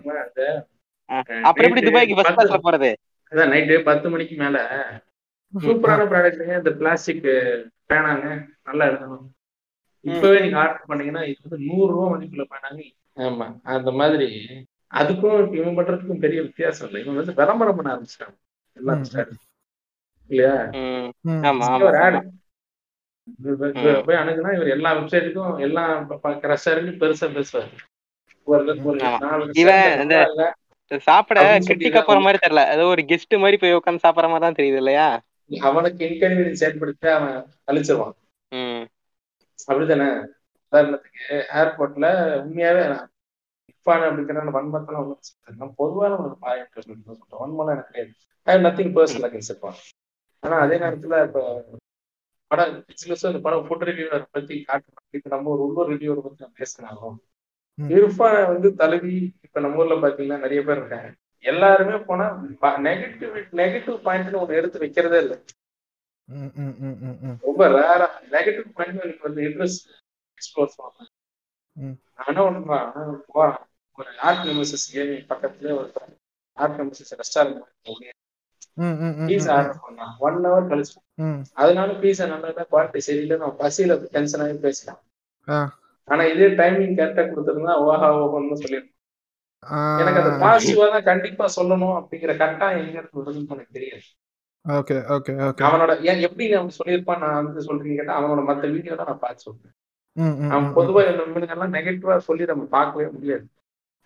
அப்புறம் 1.42 1.66
எப்படி 1.68 1.82
துபாய்க்கு 1.86 2.16
ஃபர்ஸ்ட் 2.18 2.36
கிளாஸ்ல 2.38 2.60
போறது? 2.66 2.90
அதான் 3.32 3.50
நைட்டு 3.52 3.76
பத்து 3.82 4.06
மணிக்கு 4.10 4.36
மேல 4.36 4.58
சூப்பரான 5.54 6.04
ப்ராடக்ட்டுங்க 6.10 6.54
இந்த 6.58 6.72
பிளாஸ்டிக் 6.80 7.26
பேனாங்க. 7.90 8.26
நல்லா 8.64 8.84
இருக்கணும். 8.90 9.24
இப்பவே 10.04 10.38
நீங்க 10.40 10.58
ஆர்டர் 10.62 10.88
பண்ணீங்கன்னா 10.90 11.22
இது 11.30 11.38
வந்து 11.44 11.58
நூறு 11.68 11.88
ரூபா 11.92 12.06
மதிப்புல 12.12 12.44
பேனாங்க. 12.52 12.82
ஆமா. 13.16 13.46
அந்த 13.74 13.90
மாதிரி 14.00 14.28
அதுக்கும் 14.92 15.38
இப்ப 15.42 15.56
இவன் 15.56 15.78
பண்றதுக்கும் 15.78 16.24
பெரிய 16.24 16.40
வித்தியாசம் 16.42 16.86
இல்லை. 16.88 17.00
இவன் 17.04 17.18
வந்து 17.20 17.34
விளம்பரம் 17.40 17.78
பண்ண 17.78 17.88
ஆரம்பிச்சிட்டாங்க 17.94 18.36
எல்லா 18.76 18.94
ம், 18.94 19.04
ஸ்டார் 19.04 19.30
இல்லையா? 20.30 20.54
ஒரு 21.86 21.98
ஆமா. 22.00 22.20
போய் 24.06 24.20
அணுகுனா 24.20 24.50
இவர் 24.56 24.74
எல்லா 24.76 24.90
வெப்சைட்டுக்கும் 24.96 25.54
எல்லா 25.60 25.84
ரெஸ்டாரண்ட்டும் 26.52 27.00
பெருசா 27.02 27.28
பேசுவார். 27.34 27.70
சாப்பிட 31.06 31.38
போற 32.08 32.18
மாதிரி 32.24 32.38
தெரியல. 32.42 32.62
ஏதோ 32.74 32.84
ஒரு 32.86 33.02
கெஸ்ட் 33.10 33.40
மாதிரி 33.44 33.56
போய் 33.62 33.76
உட்காந்து 33.78 34.04
சாப்பிடுற 34.04 34.28
மாதிரி 34.32 34.44
தான் 34.44 34.58
தெரியுது 34.58 34.80
இல்லையா? 34.82 35.06
இல்ல. 35.50 35.60
அவனுக்கு 35.68 36.02
இன்கன்வீனியன்ஸ் 36.08 36.64
ஏற்படுத்தி 36.66 37.08
அவன் 37.08 37.36
அழிச்சிருவான். 37.70 38.14
அப்படித்தானே? 39.68 40.08
உதாரணத்துக்கு 40.72 41.24
ஏர்போர்ட்ல 41.60 42.06
உண்மையாவே 42.42 42.84
இப்பான 43.72 44.06
அப்படிங்கிற 44.10 44.54
வன்மத்தெல்லாம் 44.56 45.10
ஒன்றும் 45.48 45.74
பொதுவான 45.80 46.16
ஒரு 46.24 46.36
பாயிண்ட் 46.40 46.78
சொல்றேன் 46.78 47.20
வன்மலாம் 47.42 47.74
எனக்கு 47.74 47.90
கிடையாது. 47.90 48.12
நத்திங் 48.66 48.94
பர்சனல் 48.96 49.26
அகேன்ஸ்ட் 49.28 49.52
இருப்பான் 49.52 49.78
ஆனா 50.42 50.56
அதே 50.64 50.76
நேரத்துல 50.76 51.20
இப்ப 51.26 51.40
படம் 52.50 52.74
பிசினஸ் 52.88 53.24
இந்த 53.30 53.40
படம் 53.46 53.64
ஃபுட் 53.66 53.86
ரிவ்யூவர் 53.88 54.24
பத்தி 54.36 54.56
இப்ப 55.16 55.28
நம்ம 55.34 55.50
ஒரு 55.54 55.62
உள்ளூர் 55.66 55.90
ரிவ்யூவர் 55.92 56.24
பத்தி 56.26 56.44
நம்ம 56.44 56.56
பேசினாலும். 56.62 57.16
இர்ஃபான் 57.78 58.38
வந்து 58.52 58.68
தழுவி 58.80 59.14
இப்ப 59.46 59.60
நம்ம 59.64 59.80
ஊர்ல 59.82 59.96
பாத்தீங்கன்னா 60.04 60.38
நிறைய 60.44 60.60
பேர் 60.68 60.80
இருக்காங்க. 60.80 61.08
எல்லாருமே 61.44 61.96
போனா 62.08 62.26
நெகட்டிவ் 62.88 63.34
நெகட்டிவ் 63.60 63.98
பாயிண்ட்னு 64.06 64.40
ஒண்ணு 64.42 64.58
எடுத்து 64.60 64.82
வைக்கிறதே 64.84 65.20
இல்லை. 65.24 65.36
ரொம்ப 67.46 67.62
ரேரா 67.76 68.06
நெகட்டிவ் 68.34 68.68
பாயிண்ட் 68.78 69.02
எனக்கு 69.04 69.26
வந்து 69.28 69.42
இன்ட்ரெஸ்ட் 69.48 69.84
எக்ஸ்ப்ளோர் 70.38 70.72
பண்ணுவேன் 70.78 71.12
என்ன 72.28 72.40
பண்ணுவேன் 72.46 73.20
போறேன் 73.34 73.60
ஒரு 73.98 74.10
ஆர்ட் 74.28 74.46
நெமசிஸ் 74.48 74.86
கேமிங் 74.94 75.26
பக்கத்துலயே 75.32 75.74
ஒரு 75.80 75.90
art 76.58 76.78
Nemesis 76.80 77.14
restaurant 77.20 77.60
pizza 79.28 79.50
order 79.54 79.82
பண்ணான் 79.82 80.12
ஒன் 80.20 80.38
ஹவர் 80.44 80.70
கழிச்சு. 80.70 80.96
அதனால 81.56 81.90
பீஸா 82.02 82.24
நல்லா 82.32 82.64
குவாலிட்டி 82.70 83.00
சரியில்லை 83.06 83.36
நான் 83.38 83.58
பசியில 83.60 83.96
டென்ஷன் 84.14 84.42
ஆகி 84.44 84.92
ஆ. 85.48 85.58
ஆனா 86.08 86.22
இதே 86.32 86.48
டைமிங் 86.58 86.98
கரெக்டா 86.98 87.22
கொடுத்துருந்தா 87.28 87.74
ஓஹா 87.84 88.08
ஓஹோன்னு 88.18 88.60
சொல்லிருக்கேன் 88.60 88.92
ஆ, 89.62 89.76
எனக்கு 90.00 90.20
அந்த 90.22 90.32
பாசிட்டிவா 90.42 90.86
தான் 90.88 91.08
கண்டிப்பா 91.08 91.46
சொல்லணும் 91.54 91.96
அப்படிங்கிற 91.98 92.32
கரெக்டாக 92.40 92.78
எங்க 92.80 92.96
இருந்து 93.00 93.22
எனக்கு 93.50 93.76
தெரியாது 93.76 94.04
ஓகே 94.64 94.94
ஓகே 95.14 95.32
ஓகே. 95.46 95.62
அவனோட 95.66 95.92
ஏன் 96.06 96.22
எப்படி 96.26 96.44
அவன் 96.54 96.76
சொல்லியிருப்பான் 96.76 97.20
நான் 97.22 97.36
வந்து 97.40 97.66
சொல்றீங்க 97.66 97.96
கேட்டா 97.98 98.14
அவனோட 98.18 98.42
மத்த 98.48 98.70
வீடியோ 98.72 98.94
தான் 98.94 99.10
நான் 99.10 99.20
பார்த்து 99.20 99.46
சொல்றேன். 99.46 99.74
அவன் 100.52 100.68
பொதுவா 100.76 101.00
எல்லாம் 101.04 101.74
நெகட்டிவா 101.76 102.14
சொல்லி 102.28 102.44
நம்ம 102.50 102.64
பார்க்கவே 102.72 103.06
முடியாது. 103.12 103.44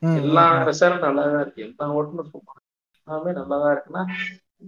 எல்லா 0.03 0.45
ரெஸ்டாரண்ட் 0.69 1.07
நல்லா 1.07 1.25
தான் 1.29 1.43
இருக்கு. 1.43 1.63
எல்லா 1.67 1.87
சூப்பர் 2.31 2.61
எல்லாமே 3.09 3.33
நல்லா 3.39 3.57
தான் 3.63 3.73
இருக்குன்னா 3.75 4.03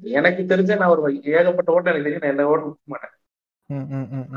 எனக்கு 0.00 0.42
தெரிஞ்ச 0.42 0.76
நான் 0.76 0.88
ஒரு 0.88 1.02
ஏகப்பட்ட 1.22 1.72
ஹோட்டல் 1.72 1.94
எனக்கு 1.94 2.08
தெரியும் 2.08 2.25
நான் 2.25 2.34
எல்லா 2.34 2.50
ஹோட்டலும் 2.50 2.75
போக 2.75 2.90
மாட்டேன். 2.92 3.14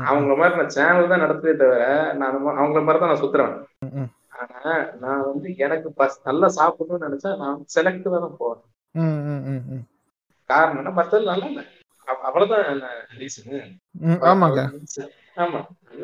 அவங்கள 0.06 0.36
மாதிரி 0.36 0.56
நான் 0.56 0.68
சேனல் 0.68 1.08
தான் 1.08 1.20
நடத்துதே 1.20 1.56
தவிர 1.56 1.86
நான் 2.12 2.36
அவங்கள 2.58 2.84
மாதிரி 2.84 2.98
தான் 2.98 3.12
நான் 3.12 3.22
சுத்துறேன். 3.22 3.54
ஆனா 4.38 4.72
நான் 5.00 5.24
வந்து 5.24 5.56
எனக்கு 5.56 5.92
பஸ் 5.92 6.20
நல்லா 6.24 6.46
சாப்பிடணும்னு 6.56 7.06
நினைச்சா 7.06 7.36
நான் 7.36 7.66
செலக்டிவா 7.74 8.20
தான் 8.20 8.36
போவேன். 8.38 8.62
காரணம் 10.50 10.76
என்ன 10.76 11.02
மத்தது 11.02 11.24
நல்லா 11.24 11.46
இல்லை. 11.46 11.64
அவ்- 12.08 12.22
அவ்வளவுதான் 12.22 12.82
ரீசன் 13.18 13.72
ஆமாங்க. 14.30 14.60
ஆமா. 15.36 15.60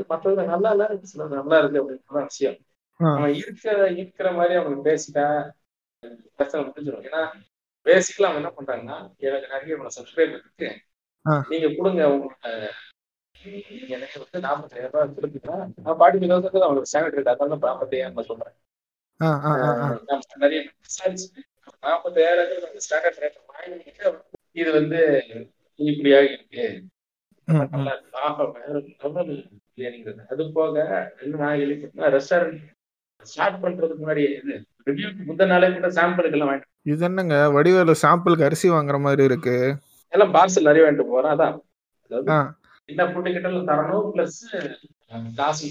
மத்தது 0.09 0.45
நல்லா 0.45 0.71
இல்ல 0.71 0.87
சிலது 1.11 1.29
நல்லா 1.29 1.59
இருக்கு 1.59 1.83
அப்படின்ற 1.83 2.23
விஷயம். 2.25 2.57
அவன் 3.17 3.35
இருக்கிற 3.35 3.91
இருக்கிற 3.91 4.33
மாதிரி 4.33 4.55
அவனுக்கு 4.55 4.89
பேசிட்டா 4.91 5.27
பிரச்சனை 6.37 6.67
முடிஞ்சிடும். 6.67 7.05
ஏன்னா 7.09 7.23
பேசிக்கலா 7.87 8.29
அவன் 8.29 8.41
என்ன 8.41 8.53
பண்றாங்கன்னா 8.57 8.97
எனக்கு 9.27 9.53
நிறைய 9.55 9.75
இவ்வளவு 9.75 9.97
சப்ஸ்கிரைபர் 9.99 10.41
இருக்கு. 10.41 10.69
நீங்க 11.51 11.69
கொடுங்க 11.79 12.03
உங்களோட 12.13 12.49
நீங்க 13.37 13.95
எனக்கு 13.97 14.17
வந்து 14.23 14.39
நாற்பத்தாயிரம் 14.47 14.93
ரூபாய் 14.93 15.15
கொடுத்தீங்கன்னா 15.17 15.59
நான் 15.87 15.99
பாட்டி 16.03 16.27
தௌசண்ட் 16.33 16.67
அவங்களுக்கு 16.67 16.91
ஸ்டாண்டர்ட் 16.91 17.17
ரேட் 17.19 17.33
அதனால 17.33 17.59
நாற்பத்தாயிரம் 17.67 18.17
நான் 18.19 18.31
சொல்றேன். 18.31 18.57
நம்ம 20.11 20.23
நிறைய 20.45 20.61
நாற்பத்தாயிரம் 21.87 22.83
ஸ்டாண்டர்ட் 22.87 23.23
ரேட் 23.25 23.39
வாங்கிட்டு 23.53 24.13
இது 24.61 24.71
வந்து 24.79 25.01
இப்படியா 25.81 26.19
இருக்கு. 26.33 26.65
அது 30.33 30.43
போக 30.57 30.75
இன்னும் 31.23 31.43
நான் 31.45 31.59
கேள்விப்பட்டேன் 31.61 32.13
ரெஸ்டாரண்ட் 32.17 32.61
ஸ்டார்ட் 33.33 33.59
பண்றதுக்கு 33.65 34.03
முன்னாடி 34.03 34.25
இது 34.39 34.55
ரிவ்யூக்கு 34.89 35.29
முந்த 35.29 35.47
நாளே 35.53 35.69
கூட 35.77 35.89
சாம்பிளுக்கு 35.99 36.37
எல்லாம் 36.39 36.51
வாங்கிட்டு 36.51 36.71
இது 36.93 37.05
என்னங்க? 37.09 37.37
வடிவேலு 37.57 37.95
சாம்பிளுக்கு 38.05 38.47
அரிசி 38.49 38.69
வாங்குற 38.75 38.99
மாதிரி 39.07 39.23
இருக்கு. 39.31 39.57
எல்லாம் 40.15 40.35
பார்சல் 40.37 40.69
நிறைய 40.69 40.85
வாங்கிட்டு 40.85 41.13
போறேன் 41.13 41.35
அதான். 41.35 42.49
என்ன 42.91 43.05
ஃபுட்டு 43.11 43.35
கிட்ட 43.35 43.49
தரணும் 43.71 44.09
பிளஸ் 44.15 44.41
காசு. 45.41 45.69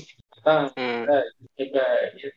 இப்ப 1.64 1.82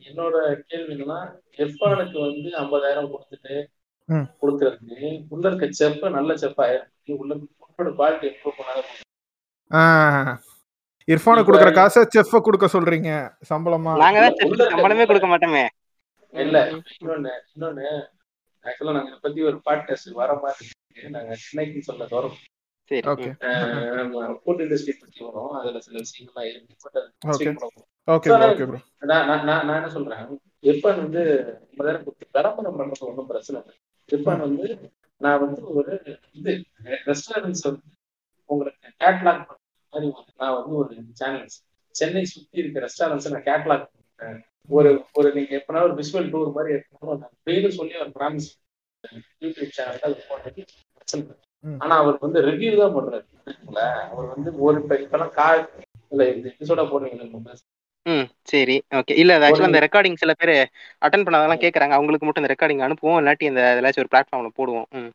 என்னோட 0.09 0.37
கேள்வி 0.71 0.91
என்னன்னா 0.95 1.19
எஃபானுக்கு 1.65 2.19
வந்து 2.27 2.49
ஐம்பதாயிரம் 2.63 3.13
கொடுத்துட்டு. 3.13 3.55
கொடுக்கறதுக்கு 4.41 4.99
உள்ள 5.35 5.45
இருக்க 5.51 5.67
செப்ப 5.81 6.11
நல்ல 6.17 6.35
செப்பா 6.43 6.65
உள்ள 7.23 7.33
ஃபுட்டோட 7.37 7.93
குவாலிட்டி 8.01 8.27
இம்ப்ரூவ் 8.33 8.59
பண்ணாத. 8.59 8.83
இர்ஃபானுக்கு 11.13 11.49
கொடுக்குற 11.49 11.71
காசை 11.79 12.03
செஃப்ப 12.17 12.41
கொடுக்க 12.45 12.67
சொல்றீங்க 12.75 13.11
சம்பளமா? 13.53 13.95
நாங்க 14.05 14.21
சம்பளமே 14.75 15.07
கொடுக்க 15.13 15.29
மாட்டோமே. 15.33 15.65
இல்ல 16.43 16.59
இன்னொன்னு 16.71 17.33
இன்னொன்னு 17.53 17.87
ஆக்சுவலா 18.65 18.95
நாங்க 18.97 19.11
இதை 19.11 19.19
பத்தி 19.23 19.41
ஒரு 19.49 19.57
பாட்காஸ்ட் 19.67 20.19
வர 20.21 20.33
மாதிரி. 20.43 20.67
நாங்க 21.15 21.35
சென்னைக்கு 21.45 21.83
சொல்ல 21.89 22.07
ஓகே 23.13 23.29
ஃபுட் 24.45 24.63
இண்டஸ்ட்ரி 24.65 24.95
பத்தி 25.01 25.19
வரும் 25.27 25.53
அதுல 25.59 25.81
சில 25.87 25.97
விஷயங்கள்லாம் 26.05 26.49
இருக்கு. 26.51 26.75
நான் 29.11 29.27
நான் 29.29 29.45
நான் 29.49 29.65
நான் 29.67 29.79
என்ன 29.79 29.91
சொல்றேன்? 29.97 30.25
எப்பன் 30.73 31.01
வந்து 31.03 31.23
கொடுத்து 32.05 32.27
விளம்பரம் 32.37 32.79
பண்றது 32.79 33.09
ஒன்றும் 33.09 33.31
பிரச்சனை 33.31 33.59
இல்லை. 33.63 33.75
எப்பன் 34.09 34.43
வந்து 34.47 34.67
நான் 35.21 35.43
வந்து 35.45 35.63
ஒரு 35.79 35.93
இது 36.39 36.53
ரெஸ்டாரண்ட்ஸ் 37.11 37.67
வந்து 37.69 37.85
உங்களுக்கு 38.51 38.89
கேட்லாக் 39.05 39.45
மாதிரி 39.49 40.09
நான் 40.41 40.57
வந்து 40.59 40.75
ஒரு 40.83 40.95
சேனல்ஸ் 41.21 41.59
சென்னை 41.95 42.25
சுத்தி 42.25 42.63
இருக்க 42.63 42.87
ரெஸ்டாரண்ட்ஸ் 42.87 43.33
நான் 43.35 43.49
கேட்லாக் 43.51 43.87
ஒரு 44.69 44.91
ஒரு 45.13 45.29
நீங்க 45.35 45.53
எப்பனா 45.59 45.83
ஒரு 45.83 45.95
விஷுவல் 45.95 46.31
டூர் 46.31 46.55
மாதிரி 46.55 46.75
எடுக்கணும் 46.75 47.25
அப்படின்னு 47.29 47.71
சொல்லி 47.71 47.95
ஒரு 47.99 48.13
ப்ராமிஸ் 48.15 48.49
யூடியூப் 49.43 49.75
சேனல் 49.75 50.07
அது 50.09 50.17
போட்டது. 50.29 50.63
ஆனா 51.65 51.95
அவர் 51.97 52.17
வந்து 52.21 52.39
ரிவ்யூ 52.43 52.71
தான் 52.77 52.95
பண்றாரு? 52.97 53.25
அவர் 54.11 54.27
வந்து 54.35 54.51
ஒரு 54.59 54.77
இப்ப 54.83 54.97
இப்பெல்லாம் 54.97 55.35
கார் 55.35 55.63
இல்ல 56.13 56.25
இந்த 56.33 56.49
எபிசோடா 56.53 56.85
போடுறீங்க 56.91 57.53
ம் 58.07 58.27
சரி 58.45 58.75
ஓகே 58.93 59.15
இல்ல 59.17 59.35
ஆக்சுவலா 59.39 59.71
இந்த 59.71 59.83
ரெக்கார்டிங் 59.85 60.19
சில 60.23 60.33
பேர் 60.35 60.53
அட்டன் 61.03 61.25
பண்ணாதெல்லாம் 61.27 61.63
கேக்குறாங்க. 61.63 61.95
அவங்களுக்கு 61.97 62.27
மட்டும் 62.27 62.43
இந்த 62.43 62.53
ரெக்கார்டிங் 62.53 62.83
அனுப்புவோம் 62.87 63.21
இல்லாட்டி 63.21 63.45
இந்த 63.45 63.63
ஏதாச்சும் 63.71 64.03
ஒரு 64.03 64.13
பிளாட்ஃபார்ம்ல 64.13 64.51
போடுவோம். 64.59 64.87
ம். 64.93 65.11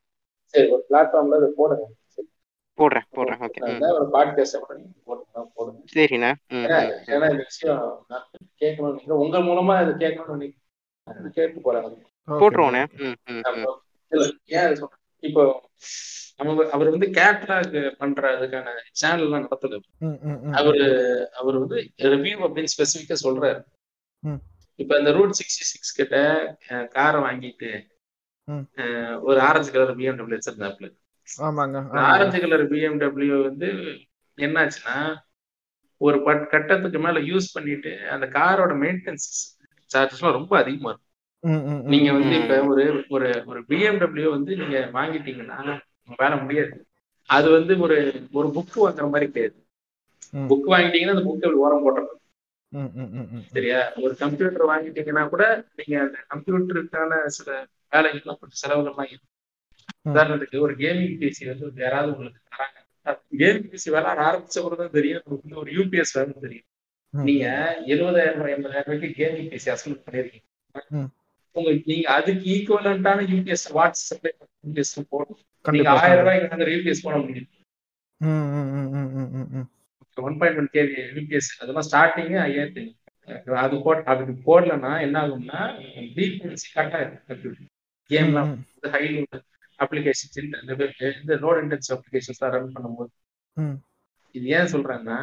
சரி 0.54 0.68
ஒரு 0.70 0.84
பிளாட்ஃபார்ம்ல 0.90 1.38
அதை 1.40 1.50
போடுங்க. 1.56 1.84
போடுறேன் 2.80 3.08
போடுறேன் 3.18 3.42
ஓகே 3.46 3.62
ஒரு 3.98 4.06
பாட்காஸ்ட் 4.16 4.58
போடுங்க 5.58 5.80
சரிண்ணா. 5.96 6.32
ஏன்னா 7.14 7.28
இந்த 7.34 7.46
விஷயம் 7.50 7.84
கேட்கணும்னு 8.62 8.92
நினைக்கிறேன். 8.92 9.22
உங்க 9.24 9.38
மூலமா 9.48 9.76
இது 9.84 9.94
கேட்கணும்னு 10.04 10.50
கேட்டு 11.38 11.60
போறாங்க 11.66 11.90
போட்டுருவோண்ணே. 12.42 12.84
ஏன் 14.60 14.76
இப்போ 15.24 15.44
அவங்க 16.42 16.62
அவர் 16.76 16.94
வந்து 16.94 17.08
கேட்லாக் 17.18 17.74
பண்ற 18.02 18.24
அதுக்கான 18.36 18.74
சேனல் 19.00 19.24
எல்லாம் 19.26 19.44
நடத்தல. 19.46 19.80
அவரு 20.60 20.84
அவர் 21.40 21.58
வந்து 21.64 21.80
ரிவ்யூ 22.14 22.36
அப்படின்னு 22.46 22.74
ஸ்பெசிஃபிக்கா 22.76 23.16
சொல்றாரு. 23.26 23.62
இப்ப 24.82 25.00
இந்த 25.02 25.12
ரூட் 25.18 25.38
சிக்ஸ்டி 25.40 25.66
சிக்ஸ் 25.72 25.98
கிட்ட 26.00 26.18
காரை 26.96 27.20
வாங்கிட்டு 27.26 27.72
ஒரு 29.28 29.40
ஆரஞ்சு 29.48 29.72
கலர் 29.74 29.98
பிஎம்டபிள்யூ 29.98 30.38
வச்சிருந்தாப்புல. 30.38 30.88
ஆமாங்க. 31.38 31.90
ஆரஞ்சு 31.92 32.40
கலர் 32.40 32.72
பிஎம்டபிள்யூ 32.72 33.42
வந்து 33.44 33.68
என்னாச்சுன்னா 34.38 34.98
ஒரு 35.98 36.24
பட் 36.24 36.50
கட்டத்துக்கு 36.50 37.00
மேல 37.00 37.20
யூஸ் 37.20 37.54
பண்ணிட்டு 37.54 38.10
அந்த 38.10 38.26
காரோட 38.26 38.74
மெயின்டெனன்ஸ் 38.76 39.28
சார்ஜஸ்லாம் 39.92 40.32
ரொம்ப 40.32 40.58
அதிகமா 40.58 40.90
இருக்கும். 40.90 41.06
நீங்க 41.86 42.12
வந்து. 42.12 42.42
இப்ப 42.42 42.64
ஒரு 42.66 43.06
ஒரு 43.10 43.44
ஒரு 43.46 43.62
பிஎம்டபிள்யூ 43.62 44.30
வந்து 44.30 44.56
நீங்க 44.56 44.90
வாங்கிட்டீங்கன்னா 44.94 45.82
வேலை 46.18 46.38
முடியாது 46.40 46.86
அது 47.30 47.52
வந்து 47.52 47.80
ஒரு 47.80 47.98
ஒரு 48.32 48.48
புக் 48.48 48.76
வாங்குற 48.76 49.10
மாதிரி 49.10 49.32
கிடையாது. 49.32 49.66
புக் 50.34 50.72
வாங்கிட்டீங்கன்னா 50.72 51.10
அந்த 51.10 51.22
புக் 51.22 51.34
அப்படி 51.34 51.54
ஓரம் 51.54 51.84
போட்டுரும் 51.86 52.18
ம், 52.72 52.90
ம், 52.96 53.10
ம், 53.12 53.28
ம். 53.32 53.42
சரியா 53.52 53.92
ஒரு 53.96 54.16
கம்ப்யூட்டர் 54.16 54.68
வாங்கிட்டீங்கன்னா 54.68 55.30
கூட 55.30 55.66
நீங்க 55.76 56.04
அந்த 56.04 56.18
கம்ப்யூட்டருக்கான 56.30 57.26
சில 57.26 57.68
வேலைகள்லாம் 57.92 58.38
கொஞ்சம் 58.40 58.60
செலவுகள்லாம் 58.64 59.06
இருக்கும். 59.06 59.29
உதாரணத்துக்கு 60.06 60.66
ஒரு 60.66 60.74
கேமிங் 60.82 61.16
பிசி 61.22 61.44
வந்து 61.52 61.84
யாராவது 61.86 62.12
உங்களுக்கு 62.14 62.42
தராங்க. 62.54 62.78
கேமிங் 63.42 63.70
பிசி 63.72 63.88
விளையாட 63.94 64.20
ஆரம்பிச்ச 64.30 64.58
பிறகு 64.66 64.82
தான் 64.82 64.96
தெரியும் 64.98 65.22
உங்களுக்கு 65.24 65.48
வந்து 65.48 65.62
ஒரு 65.64 65.72
யூபிஎஸ் 65.78 66.14
வேணும் 66.18 66.44
தெரியும். 66.46 66.68
நீங்க 67.14 67.46
எழுபதாயிரம் 67.94 68.40
ரூபாய் 68.40 68.56
எண்பதாயிரம் 68.58 68.90
ரூபாய்க்கு 68.90 69.10
கேமிங் 69.22 69.50
பிசி 69.54 69.70
அசல் 69.76 70.02
பண்ணிருக்கீங்க. 70.06 70.46
உங்களுக்கு 71.56 71.90
நீங்க 71.92 72.08
அதுக்கு 72.18 72.44
ஈக்குவலண்டான 72.56 73.26
யூபிஎஸ் 73.32 73.66
வாட்ஸ் 73.78 74.06
சப்ளை 74.10 74.32
யூபிஎஸ் 74.68 74.94
போடும் 75.14 75.40
நீங்க 75.66 75.90
ஆயிரம். 76.02 76.22
ரூபாய்க்கு 76.22 76.54
வந்து 76.54 76.76
யூபிஎஸ் 76.76 77.06
போட 77.08 77.18
முடியும். 77.24 77.50
One 80.28 80.38
point 80.40 80.60
one 80.62 80.72
KV 80.76 80.96
UPS 81.18 81.52
அதெல்லாம் 81.62 81.88
ஸ்டார்டிங்கே 81.90 82.40
ஐயாயிரத்தி 82.48 82.86
அது 83.64 83.76
போட் 83.86 84.08
அதுக்கு 84.12 84.34
போடலன்னா 84.48 84.92
என்ன 85.06 85.18
ஆகும்னா 85.24 85.60
டீபென்சி 86.16 86.68
கட் 86.78 86.96
ஆயிடும். 86.98 87.22
கம்ப்யூட்டர் 87.30 87.68
கேம்லாம் 88.12 88.52
ஹை 88.96 89.04
அப்ளிகேஷன்ஸ் 89.80 90.40
இந்த 91.22 91.36
லோட் 91.46 91.62
இன்டென்சிவ் 91.64 91.96
அப்ளிகேஷன்ஸ் 91.98 92.44
ரன் 92.56 92.76
பண்ணும்போது. 92.76 93.12
இது 94.36 94.46
ஏன் 94.58 94.72
சொல்றேன்னா 94.74 95.18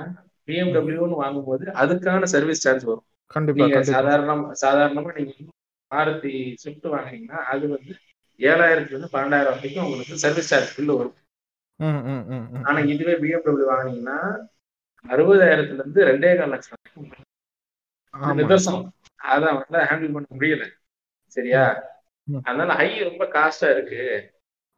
பிஎம்டபிள்யூன்னு 0.49 1.21
வாங்கும்போது 1.23 1.65
அதுக்கான 1.83 2.29
சர்வீஸ் 2.35 2.65
சார்ஜ் 2.65 2.85
வரும் 2.91 3.07
கண்டிப்பா 3.35 3.61
நீங்க 3.61 3.81
சாதாரணமா 3.95 4.49
சாதாரணமா 4.65 5.13
நீங்க 5.19 5.33
மாருதி 5.91 6.33
ஸ்விஃப்ட் 6.63 6.89
வாங்குனீங்கன்னா 6.95 7.39
அது 7.53 7.65
வந்து 7.75 7.93
ஏழாயிரத்துல 8.41 8.95
இருந்து 8.95 9.15
பன்னெண்டாயிரம் 9.15 9.57
வரைக்கும் 9.57 9.85
உங்களுக்கு 9.87 10.23
சர்வீஸ் 10.25 10.51
சார்ஜ் 10.53 10.75
பில்லு 10.77 10.97
வரும். 10.99 11.17
ஆனா 12.69 12.79
இதுவே 12.93 13.15
பிஎம்டபிள்யூ 13.23 13.69
வாங்குனீங்கன்னா 13.73 14.19
அறுபதாயிரத்துல 15.05 15.83
இருந்து 15.83 16.07
ரெண்டே 16.11 16.31
கால் 16.39 16.53
லட்சம் 16.55 16.75
வரைக்கும். 16.77 17.09
நிதர்சனம் 18.41 18.87
அதான் 19.33 19.59
வந்து 19.61 19.79
ஹேண்டில் 19.91 20.15
பண்ண 20.17 20.27
முடியல 20.37 20.65
சரியா. 21.37 21.65
அதனால 22.47 22.73
ஹை 22.81 22.89
ரொம்ப 23.09 23.25
காஸ்டா 23.35 23.69
இருக்கு. 23.75 24.01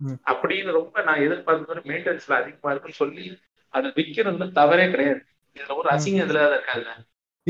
அப்படின்னு 0.04 0.72
ரொம்ப 0.72 1.02
நான் 1.02 1.20
எதிர்பார்த்த 1.20 1.74
மெயின்டெனன்ஸ்ல 1.74 2.32
அதிகமா 2.32 2.70
இருக்குன்னு 2.70 2.92
சொல்லி 2.92 3.38
அதை 3.68 3.90
விற்கிறதுல 3.90 4.52
தவறே 4.52 4.90
கிடையாது. 4.90 5.24
இதுல 5.54 5.76
ஒரு. 5.76 5.88
அசிங்கம் 5.88 6.28
இதுல 6.28 6.50
இருக்காது 6.50 6.84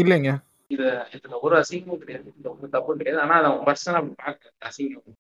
இல்லைங்க. 0.01 0.45
இதுல 0.69 1.39
ஒரு 1.41 1.57
அசிங்கமும் 1.57 1.99
கிடையாது. 1.99 2.35
இதுல 2.43 2.47
ஒன்றும் 2.47 2.71
தப்பு 2.71 2.97
கிடையாது. 2.97 3.25
ஆனா 3.25 3.39
அதை 3.39 3.51
அவன் 3.51 3.75
பர்சனலா 3.75 3.95
அப்படி 3.95 4.15
பார்க்க 4.17 4.53
அசிங்கம். 4.65 5.13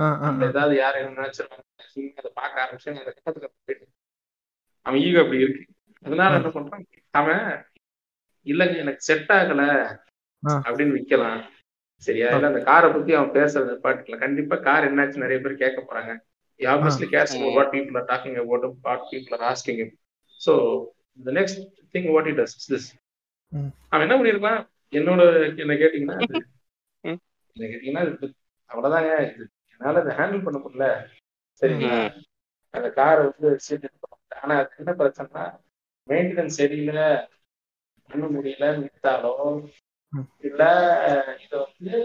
ஆ. 0.00 0.28
ஏதாவது 0.42 0.76
யார் 0.76 0.94
என்ன 0.94 1.22
நினைச்சிருக்காங்க? 1.22 1.64
அசிங்கம் 1.78 2.14
அதை 2.14 2.30
பார்க்க 2.34 2.64
ஆரம்பிச்சு 2.64 2.88
அந்த 2.88 3.02
கட்டத்துக்கு 3.04 3.52
போயிட்டு 3.64 3.88
அவன் 4.82 5.00
ஈகோ 5.00 5.20
அப்படி 5.20 5.40
இருக்கு. 5.40 5.64
அதனால 6.02 6.34
என்ன 6.34 6.48
பண்றான்? 6.48 6.84
அவன் 7.10 7.66
இல்லைங்க 8.44 8.76
எனக்கு 8.76 9.00
செட் 9.00 9.28
ஆகல. 9.28 9.96
அப்படின்னு 10.46 11.02
விக்கலாம். 11.02 11.48
சரியா? 11.96 12.28
இல்ல 12.28 12.46
அந்த 12.46 12.62
காரை 12.62 12.90
பத்தி 12.90 13.14
அவன் 13.14 13.42
பேசுறது 13.42 13.78
பாட்டுல 13.82 14.18
கண்டிப்பா 14.18 14.56
கார் 14.56 14.94
என்னாச்சு? 14.94 15.16
நிறைய 15.16 15.38
பேர் 15.40 15.56
கேட்க 15.56 15.84
போறாங்க. 15.88 16.30
ஆப்வியஸ்லி 16.68 17.08
கேர்ஸ் 17.12 17.34
ம். 17.38 17.46
What 17.56 17.72
people 17.72 17.96
are 17.96 18.08
talking 18.08 18.36
about 18.36 18.66
what 18.84 19.06
people 19.10 19.34
are 19.38 19.46
asking 19.50 19.82
so 20.40 20.52
the 21.18 21.34
next 21.38 21.60
thing 21.94 22.08
what 22.12 22.28
it 22.30 22.40
does 22.40 22.56
this. 22.66 22.88
அவன் 23.92 24.04
என்ன 24.06 24.16
பண்ணிருக்கான் 24.18 24.60
என்னோட 24.92 25.22
என்ன 25.62 25.74
கேட்டீங்கன்னா 25.80 26.16
ம். 27.04 27.18
என்ன 27.56 27.66
கேட்டீங்கன்னா 27.66 28.04
அவ்வளவுதாங்க 28.70 29.10
இது 29.26 29.44
என்னால 29.72 30.00
இதை 30.00 30.12
ஹேண்டில் 30.18 30.44
பண்ண 30.44 30.58
முடியல 30.60 30.86
சரிங்களா 31.62 31.98
ம். 32.00 32.12
அந்த 32.74 32.88
காரை 32.92 33.22
வந்து 33.28 33.48
சீட் 33.64 33.88
ஆனா 34.36 34.54
அது 34.60 34.80
என்ன 34.80 34.92
பிரச்சனைனா 34.98 35.44
மெயின்டெனன்ஸ் 36.08 36.58
சரியில்லை 36.60 37.08
பண்ண 38.10 38.24
முடியல 38.32 38.66
வித்தாலோ 38.80 39.32
ம். 40.12 40.26
இல்ல 40.44 40.62
இதை 41.44 41.56
வந்து 41.64 41.96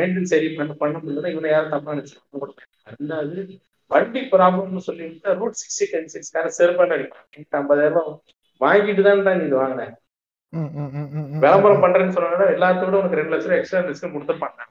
மெயின்டெனன்ஸ் 0.00 0.32
சரி 0.34 0.48
பண்ண 0.58 0.72
பண்ண 0.82 0.96
முடியல 1.00 1.32
இவனை 1.34 1.50
யாரும் 1.52 1.74
தப்பா 1.74 1.94
நினைச்சிருக்காங்க 1.94 2.52
ரெண்டாவது 2.92 3.42
வண்டி 3.90 4.20
ப்ராப்ளம்னு 4.32 4.82
சொல்லிட்டு 4.88 5.32
ரூட் 5.38 5.58
சிக்ஸ்டி 5.60 5.86
டென் 5.92 6.12
சிக்ஸ் 6.12 6.34
கார 6.34 6.50
செருப்பாண்டு 6.58 6.96
அடிப்பான். 6.96 7.24
ஐம்பதாயிரம் 7.60 7.96
ரூபாய் 7.98 8.20
வாங்கிட்டு 8.60 9.02
தான் 9.06 9.26
தான் 9.28 9.42
இது 9.46 9.56
வாங்கினேன். 9.62 9.94
விளம்பரம் 11.44 11.82
பண்றேன்னு 11.84 12.14
சொன்னா 12.16 12.48
எல்லாத்த 12.54 12.86
விட 12.86 12.96
உனக்கு 13.00 13.18
ரெண்டு 13.20 13.34
லட்சம் 13.34 13.56
எக்ஸ்ட்ரா 13.58 13.80
டிஸ்கவுண்ட் 13.88 14.16
கொடுத்துருப்பாங்க 14.16 14.66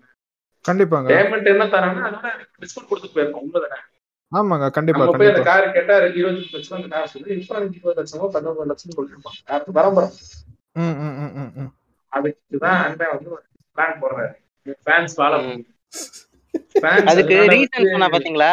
கண்டிப்பாங்க. 0.65 1.08
பேமெண்ட் 1.13 1.52
என்ன 1.54 1.65
தராங்கன்னா 1.76 2.08
அதோட 2.10 2.30
டிஸ்கவுண்ட் 2.63 2.89
கொடுத்து 2.92 3.13
போயிருக்கோம் 3.15 3.44
உண்மைதானே 3.46 3.80
ஆமாங்க 4.32 4.65
கண்டிப்பா 4.76 5.00
நம்ம 5.02 5.20
போய் 5.20 5.32
அந்த 5.32 5.44
கார் 5.48 5.68
கேட்டா 5.76 5.96
இருபத்தஞ்சு 6.10 6.56
லட்சம் 6.56 6.78
அந்த 6.80 6.89
கார் 6.96 7.12
சொல்லி 7.13 7.30
அதுக்கு 7.52 7.78
இருபது 7.80 7.98
லட்சமோ 8.00 8.28
பதினோரு 8.36 8.70
லட்சம் 8.72 8.92
அது 9.56 9.78
விளம்பரம். 9.78 10.13
ம், 10.80 10.98
ம், 11.06 11.15
ம், 11.24 11.32
ம், 11.42 11.52
ம். 11.62 11.72
அதுக்கு 12.12 12.60
தான் 12.65 12.78
அண்ணன் 12.84 13.13
வந்து 13.13 13.30
பிளான் 13.78 14.00
போடுறாரு. 14.02 14.34
ஃபேன்ஸ் 14.86 15.15
ம். 15.47 15.63
அதுக்கு 17.05 17.36
ரீசன் 17.49 17.91
சொன்னா 17.91 18.08
பாத்தீங்களா. 18.08 18.51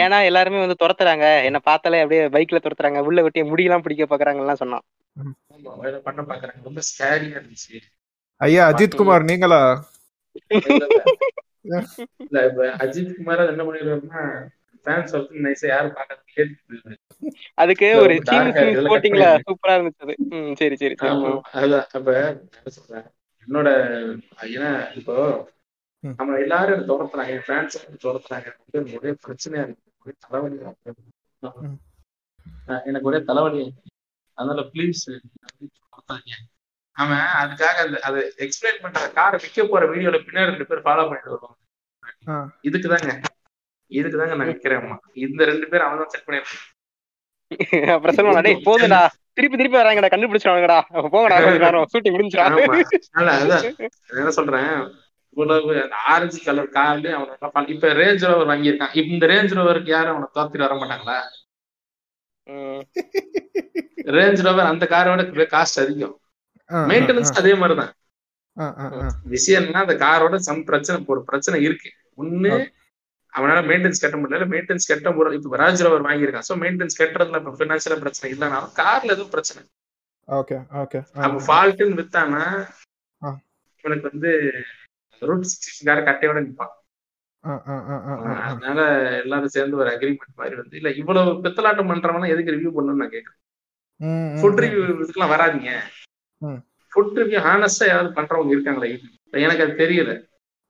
ஏன்னா 0.00 0.24
எல்லாருமே 0.24 0.58
வந்து 0.58 0.80
துரத்துறாங்க. 0.82 1.26
என்ன 1.44 1.58
பார்த்தாலே 1.58 2.00
அப்படியே 2.00 2.22
பைக்ல 2.28 2.58
துரத்துறாங்க. 2.60 2.98
உள்ள 3.00 3.22
வெட்டிய 3.22 3.44
முடியெல்லாம் 3.44 3.82
பிடிக்க 3.82 4.04
பாக்குறாங்கலாம் 4.06 4.62
சொன்னான். 4.62 4.84
பண்ண 6.04 6.22
பாக்குறாங்க 6.22 6.60
ரொம்ப 6.62 6.80
ஸ்கேரியா 6.90 7.36
இருந்துச்சு. 7.38 7.76
ஐயா 8.40 8.62
அஜித் 8.70 8.96
குமார் 8.96 9.24
நீங்களா? 9.24 9.60
அஜித் 12.78 13.16
குமார் 13.16 13.46
என்ன 13.46 13.64
கேட்டு 16.34 16.96
அதுக்கு 17.54 17.86
ஒரு. 18.00 18.14
சூப்பரா 19.46 19.74
இருந்துச்சு 19.76 20.14
சரி 20.54 20.76
சரி 20.76 20.94
அப்ப 21.94 22.12
சொல்றேன்? 22.70 23.06
என்னோட 23.48 23.68
ஏன்னா 24.50 24.70
இப்போ. 24.94 25.16
நம்ம 26.18 26.38
எல்லாரும் 26.38 26.86
துரத்துறாங்க 26.88 27.34
என் 27.34 27.46
ஃபேன்ஸ் 27.46 27.76
துரத்துறாங்க 28.02 28.48
வந்து 28.72 28.96
ஒரே 28.98 29.12
பிரச்சனையா 29.22 29.62
இருக்கு. 29.64 29.82
ஒரே 30.02 30.14
தலைவலியா 30.24 30.70
இருக்கு. 30.72 30.92
எனக்கு 32.84 33.08
ஒரே 33.10 33.20
தலைவலி. 33.24 33.62
அதனால 34.38 34.62
ப்ளீஸ் 34.72 35.02
அவன் 36.96 37.22
அதுக்காக 37.40 37.76
அந்த 37.84 37.98
அதை 38.00 38.18
எக்ஸ்பிளைன் 38.44 38.82
பண்ற 38.82 39.00
காரை 39.12 39.38
விற்க 39.42 39.62
போற 39.64 39.84
வீடியோல 39.90 40.18
பின்னாடி 40.20 40.50
ரெண்டு 40.50 40.66
பேர் 40.66 40.84
ஃபாலோ 40.84 41.04
பண்ணிட்டு 41.06 41.32
வருவாங்க. 41.32 41.58
ஆ. 42.28 42.34
இதுக்கு 42.62 42.88
தாங்க 42.88 43.12
இதுக்கு 43.90 44.18
தாங்க 44.18 44.34
நான் 44.34 44.50
விற்கிறேன் 44.50 44.84
இந்த 45.24 45.42
ரெண்டு 45.44 45.66
பேர் 45.70 45.86
அவன் 45.86 46.00
தான் 46.02 46.12
செட் 46.12 46.26
பண்ணிருக்கான் 46.26 46.62
அப்புறம் 47.94 48.16
சொல்லுவாங்க 48.16 48.42
டேய் 48.46 48.64
போதுடா. 48.68 49.00
திருப்பி 49.36 49.56
திருப்பி 49.58 49.78
வராங்கடா. 49.78 50.08
கண்டுபிடிச்சிருவாங்கடா. 50.12 50.78
போங்கடா 51.14 51.36
கொஞ்ச 51.44 51.58
நேரம். 51.64 51.88
ஷூட்டிங் 51.92 52.14
முடிஞ்சிடா 52.16 52.44
என்ன 54.18 54.30
சொல்றேன்? 54.38 54.70
இவ்வளவு 55.36 55.72
ஆரஞ்சு 56.14 56.38
கலர் 56.46 56.74
கார்ல 56.76 57.12
அவன் 57.46 57.70
இப்ப 57.74 57.88
ரேஞ்ச் 58.00 58.26
ரோவர் 58.28 58.50
வாங்கியிருக்கான். 58.50 58.94
இந்த 59.12 59.26
ரேஞ்ச் 59.32 59.56
ரோவருக்கு 59.58 59.90
யாரும் 59.96 60.12
அவனை 60.12 60.28
தோத்திட்டு 60.36 60.66
வர 60.66 60.74
மாட்டாங்களா? 60.80 61.16
ரேஞ்ச் 64.16 64.44
ரோவர் 64.46 64.70
அந்த 64.72 64.84
காரோட 64.94 65.22
காஸ்ட் 65.54 65.82
அதிகம். 65.84 66.16
மெயின்டெனன்ஸ் 66.90 67.38
அதே 67.40 67.54
மாதிரிதான். 67.62 67.92
விஷயம்னா 69.34 69.80
அந்த 69.84 69.96
காரோட 70.04 70.36
சம் 70.48 70.64
பிரச்சனை 70.70 70.98
ஒரு 71.12 71.20
பிரச்சனை 71.30 71.58
இருக்கு. 71.68 71.90
ஒண்ணு 72.22 72.52
அவனால 73.34 73.60
மெயின்டெனன்ஸ் 73.70 74.02
கட்ட 74.02 74.16
முடியல. 74.16 74.46
மெயின்டெனன்ஸ் 74.52 74.90
கட்ட 74.90 75.10
முடியல 75.14 75.38
இப்ப 75.38 75.58
ராஜ் 75.62 75.84
ரோவர் 75.86 76.06
வாங்கியிருக்கான். 76.08 76.48
சோ 76.50 76.56
மெயின்டெனன்ஸ் 76.62 77.00
கட்டுறதுல 77.00 77.40
இப்ப 77.42 77.54
பினான்சியல் 77.62 78.02
பிரச்சனை 78.04 78.28
இல்லைனாலும் 78.34 78.74
கார்ல 78.80 79.14
எதுவும் 79.14 79.34
பிரச்சனை 79.34 79.62
ஓகே 80.28 80.56
ஓகே 80.82 80.98
அப்ப 81.24 81.40
ஃபால்ட்டுன்னு 81.46 81.98
வித்தானா. 82.00 82.42
இவனுக்கு 83.84 84.10
வந்து 84.12 84.30
ரூட் 85.22 85.48
சிக்ஸ்டி 85.50 85.82
கார 85.88 86.00
கட்டையோட 86.06 86.38
நிற்பான். 86.44 86.72
அதனால 88.48 88.80
எல்லாரும் 89.22 89.54
சேர்ந்து 89.54 89.80
ஒரு 89.82 89.88
அக்ரிமெண்ட் 89.94 90.38
மாதிரி 90.40 90.56
வந்து 90.60 90.76
இல்ல 90.80 90.90
இவ்வளவு 91.00 91.32
பித்தலாட்டம் 91.44 91.90
பண்றவன 91.92 92.28
எதுக்கு 92.34 92.54
ரிவ்யூ 92.54 92.70
பண்ணணும்னு 92.76 93.02
நான் 93.02 93.14
கேட்கறேன். 93.16 93.40
ம், 94.00 94.30
ஃபுட். 94.38 94.60
ரிவ்யூ 94.64 94.84
இதுக்கெல்லாம் 94.94 95.34
வராதீங்க. 95.34 95.72
ஃபுட் 96.92 97.18
ரிவ்யூ 97.20 97.40
ஹானஸ்டா 97.48 97.86
யாராவது 97.90 98.16
பண்றவங்க 98.18 98.54
இருக்காங்களா? 98.56 98.88
எனக்கு 99.46 99.64
அது 99.66 99.74
தெரியல. 99.82 100.12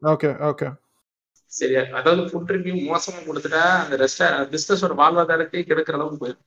ஓகே 0.03 0.31
ஓகே 0.51 0.69
சரியா 1.55 1.83
அதாவது 1.93 2.23
ஃபுட் 2.31 2.53
ரிவ்யூ 2.55 2.75
மோசமா 2.89 3.21
கொடுத்துட்டா 3.27 3.63
அந்த 3.83 3.97
ரெஸ்டா 3.97 4.29
பிசினஸோட 4.53 4.95
வாழ்வாதாரத்தை 5.03 5.61
கெடுக்கிற 5.63 5.95
அளவுக்கு 5.95 6.23
போயிடும். 6.23 6.45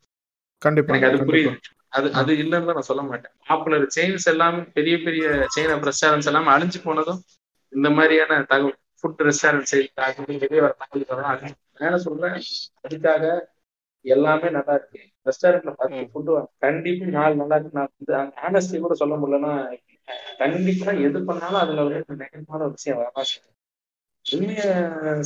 கண்டிப்பா 0.61 0.91
எனக்கு 0.91 1.09
அது 1.09 1.27
புரியுது. 1.29 1.51
அது 1.89 2.07
அது 2.13 2.31
இல்லைன்னு 2.43 2.73
நான் 2.73 2.89
சொல்ல 2.89 3.01
மாட்டேன். 3.01 3.33
பாப்புலர் 3.47 3.85
செயின்ஸ் 3.95 4.27
எல்லாம் 4.27 4.57
பெரிய 4.71 4.95
பெரிய 5.03 5.25
செயின் 5.55 5.73
ஆஃப் 5.73 5.85
ரெஸ்டாரண்ட்ஸ் 5.89 6.29
எல்லாம் 6.31 6.49
அழிஞ்சு 6.55 6.79
போனதும் 6.83 7.21
இந்த 7.73 7.89
மாதிரியான 7.89 8.41
தகவல் 8.43 8.75
ஃபுட் 8.99 9.21
ரெஸ்டாரண்ட் 9.21 9.69
செய்தி 9.71 9.87
வெளியே 10.43 10.61
வர 10.61 10.73
தகவல் 10.81 11.29
அது 11.31 11.53
நான் 11.83 12.05
சொல்றேன்? 12.05 12.37
அதுக்காக 12.83 13.23
எல்லாமே 14.05 14.49
நல்லா 14.49 14.73
இருக்கு. 14.73 14.99
ரெஸ்டாரண்ட்ல 15.25 15.71
பத்து 15.75 15.97
ம். 15.97 16.09
ஃபுட்டு 16.11 16.33
கண்டிப்பா 16.57 17.07
நாலு 17.17 17.35
நல்லா 17.35 17.55
இருக்கு. 17.55 17.77
நான் 17.79 17.91
வந்து 17.95 18.15
ஆனஸ்டி 18.47 18.79
கூட 18.79 18.95
சொல்ல 18.95 19.15
முடியலன்னா 19.15 19.53
கண்டிப்பா 20.39 20.91
எது 21.07 21.19
பண்ணாலும் 21.25 21.61
அதுல 21.61 21.83
ஒரு 21.83 21.97
நெகட்டிவான 22.21 22.61
ஒரு 22.61 22.75
விஷயம் 22.77 22.99
வரதான் 22.99 23.29
செய்யும். 23.31 23.53
உண்மைய 24.27 24.63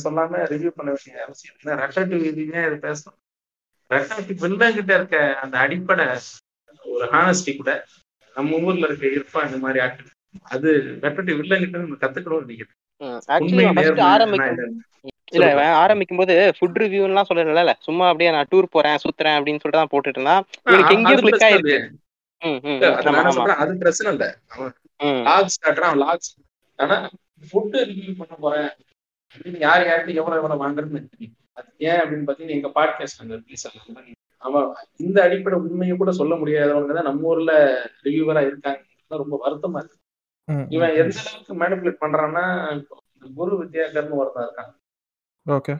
சொல்லாம 0.04 0.40
ரிவ்யூ 0.52 0.70
பண்ண 0.76 0.90
வேண்டிய 0.94 1.24
அவசியம் 1.26 1.56
இல்லை. 1.58 1.72
ரெட்டடிவ் 1.82 2.22
இதுவே 2.30 2.60
இது 2.68 2.76
பேசணும். 2.86 3.18
ரெட்டடிவ் 3.90 4.42
வில்லங்கிட்ட 4.44 4.92
இருக்க 4.98 5.16
அந்த 5.42 5.54
அடிப்படை 5.64 6.06
ஒரு 6.84 7.06
ஹானஸ்டி 7.14 7.52
கூட 7.60 7.72
நம்ம 8.36 8.58
ஊர்ல 8.66 8.86
இருக்க 8.88 9.06
இருப்பா 9.16 9.40
இந்த 9.48 9.58
மாதிரி 9.64 9.80
ஆட்கள் 9.84 10.10
அது 10.54 10.68
ரெட்டடிவ் 11.04 11.40
வில்லங்கிட்ட 11.40 11.82
நம்ம 11.82 11.98
கத்துக்கணும்னு 12.04 12.46
நினைக்கிறேன். 12.46 12.78
இல்ல 15.36 15.46
ஆரம்பிக்கும் 15.82 16.20
போது 16.20 16.34
ஃபுட் 16.56 16.78
ரிவ்யூலாம் 16.82 17.28
சொல்லல 17.28 17.72
சும்மா 17.86 18.04
அப்படியே 18.10 18.30
நான் 18.36 18.50
டூர் 18.52 18.74
போறேன் 18.76 19.02
சுத்துறேன் 19.04 19.36
அப்படின்னு 19.38 19.60
சொல்லிட்டு 19.62 19.82
தான் 19.82 19.92
போட்டுட்டு 19.94 20.18
இருந்தான். 20.18 20.44
இவனுக்கு 20.70 20.96
எங்கேயோ 20.96 21.16
அது 21.18 21.24
கிளிக் 21.24 21.46
ஆயிருக்கு. 21.48 21.78
அது 22.42 23.62
அது 23.64 23.72
பிரச்சனை 23.82 24.08
இல்ல. 24.14 24.26
அவன் 24.54 24.72
அவன் 25.86 26.02
லாக்ஸ் 26.04 26.30
ஆனா 26.78 26.96
ஃபுட் 27.50 27.76
ரிவ்யூ 27.90 28.12
பண்ண 28.20 28.34
போறேன். 28.44 28.70
அப்படின்னு 29.32 29.58
யார் 29.58 29.86
யார்கிட்ட 29.88 30.14
எவ்வளவு 30.14 30.40
எவ்வளவு 30.40 30.62
வாங்குறதுன்னு 30.64 31.10
தெரியும். 31.14 31.36
அது 31.52 31.68
ஏன் 31.78 32.00
அப்படின்னு 32.00 32.26
பாத்தீங்கன்னா 32.28 32.56
எங்க 32.58 32.68
பாட்காஸ்ட் 32.78 33.22
அங்க 33.22 33.34
ரிலீஸ் 33.44 33.66
ஆகும் 33.68 34.14
அவன் 34.42 34.68
இந்த 34.96 35.22
அடிப்படை 35.22 35.58
உண்மையை 35.58 35.96
கூட 35.96 36.12
சொல்ல 36.12 36.34
முடியாதவங்க 36.34 36.94
தான் 36.94 37.08
நம்ம 37.10 37.22
ஊர்ல 37.22 37.52
ரிவ்யூவரா 38.04 38.42
இருக்காங்க 38.46 38.80
ரொம்ப 39.08 39.36
வருத்தமா 39.44 39.78
இருக்கு. 39.78 39.98
இவன் 40.68 40.94
எந்த 41.00 41.18
அளவுக்கு 41.22 41.54
மேனிபுலேட் 41.62 42.02
பண்றான்னா 42.04 42.44
குரு 43.34 43.54
வித்யாகர்னு 43.62 44.20
ஒருத்தன் 44.20 44.46
இருக்கான். 44.46 44.72
ஓகே. 45.46 45.74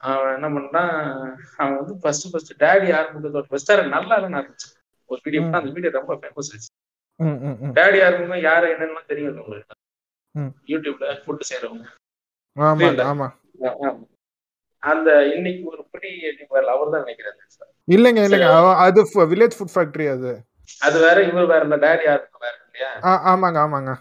அவன் 0.00 0.34
என்ன 0.36 0.48
பண்றான் 0.48 0.94
அவன் 1.56 1.76
வந்து 1.76 1.94
ஃபர்ஸ்ட் 2.02 2.30
ஃபர்ஸ்ட் 2.32 2.52
டேடி 2.62 2.88
ஆரம்பிச்சது 2.98 3.38
ஒரு 3.40 3.48
ரெஸ்டாரண்ட் 3.56 3.94
நல்லா 3.96 4.14
இருந்துச்சு 4.20 4.68
ஒரு 5.10 5.20
வீடியோ. 5.24 5.42
அந்த 5.58 5.70
வீடியோ 5.76 5.92
ரொம்ப 5.98 6.14
ஃபேமஸ் 6.14 6.50
ஆச்சு. 6.54 6.70
டேடி 7.78 7.98
ஆரம்பிக்கும் 8.06 8.46
யாரு 8.50 8.66
என்னன்னு 8.74 9.10
தெரியும் 9.12 9.40
உங்களுக்கு. 9.42 9.74
யூடியூப்ல 10.72 11.06
ஃபுட் 11.24 11.48
செய்யறவங்க 11.50 11.86
அந்த 14.82 15.08
இன்னைக்கு 15.32 15.64
ஒரு 15.70 15.82
பிடி 15.92 16.10
அவர் 16.70 16.90
தான் 16.90 17.04
நினைக்கிறேன் 17.04 17.38
இல்லைங்க 17.88 18.20
இல்லைங்க. 18.26 18.48
அது 18.84 19.00
வில்லேஜ் 19.30 19.56
ஃபுட் 19.56 19.74
ஃபேக்டரி 19.74 20.06
அது. 20.12 20.32
அது 20.80 20.96
வேற 21.00 21.18
இவர் 21.28 21.48
வேற 21.50 21.62
இல்ல 21.66 21.76
டேடி 21.84 22.04
ஆரம்பிக்கும் 22.10 22.44
வேற 22.44 22.54
இல்லையா? 22.64 22.90
ஆமாங்க 23.32 23.58
ஆமாங்க. 23.64 23.92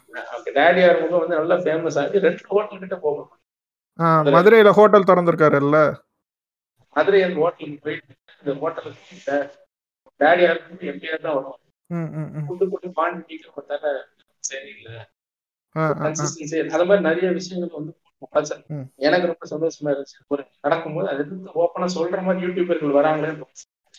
டேடி 0.58 0.82
ஆரம்பிக்கும் 0.88 1.22
வந்து 1.22 1.36
நல்லா 1.36 1.58
ஃபேமஸ் 1.64 1.98
ஆகி 2.02 2.24
ரெண்டு 2.26 2.44
ஹோட்டல் 2.52 2.82
கிட்ட 2.84 2.98
போகும் 3.04 3.30
ஆ, 4.00 4.06
மதுரையில 4.30 4.70
ஹோட்டல் 4.78 5.08
திறந்திருக்காருல்ல. 5.10 5.80
மதுரை 6.96 7.20
அந்த 7.24 7.40
ஹோட்டலுக்கு 7.42 7.82
போயிட்டு 7.84 8.14
இந்த 8.42 8.54
ஹோட்டலுக்கு 8.62 9.38
டேடி 10.20 10.44
ஆரம்பிக்கும் 10.48 10.90
எப்படியாவது 10.92 11.24
தான் 11.26 11.36
வரும் 11.38 11.58
ம், 11.90 12.10
ம், 12.16 12.30
ம். 12.34 12.46
ஃபுட்டு 12.48 12.66
போட்டு 12.72 12.90
குவான்டிட்டிக்கு 12.92 13.50
பார்த்தால 13.52 13.92
சரியில்லை. 14.44 14.96
அது 16.76 16.86
மாதிரி 16.86 17.04
நிறைய 17.10 17.28
விஷயங்கள் 17.38 17.78
வந்து. 17.78 17.94
எனக்கு 18.98 19.28
ரொம்ப 19.28 19.46
சந்தோஷமா 19.50 19.90
இருந்துச்சு. 19.92 20.18
ஒரு 20.28 20.42
நடக்கும்போது 20.62 21.10
அது 21.10 21.24
எதிர்த்து 21.24 21.60
ஓப்பனா 21.62 21.88
சொல்ற 21.96 22.22
மாதிரி 22.22 22.46
யூடியூபர்கள் 22.46 22.98
வராங்களே. 23.00 23.32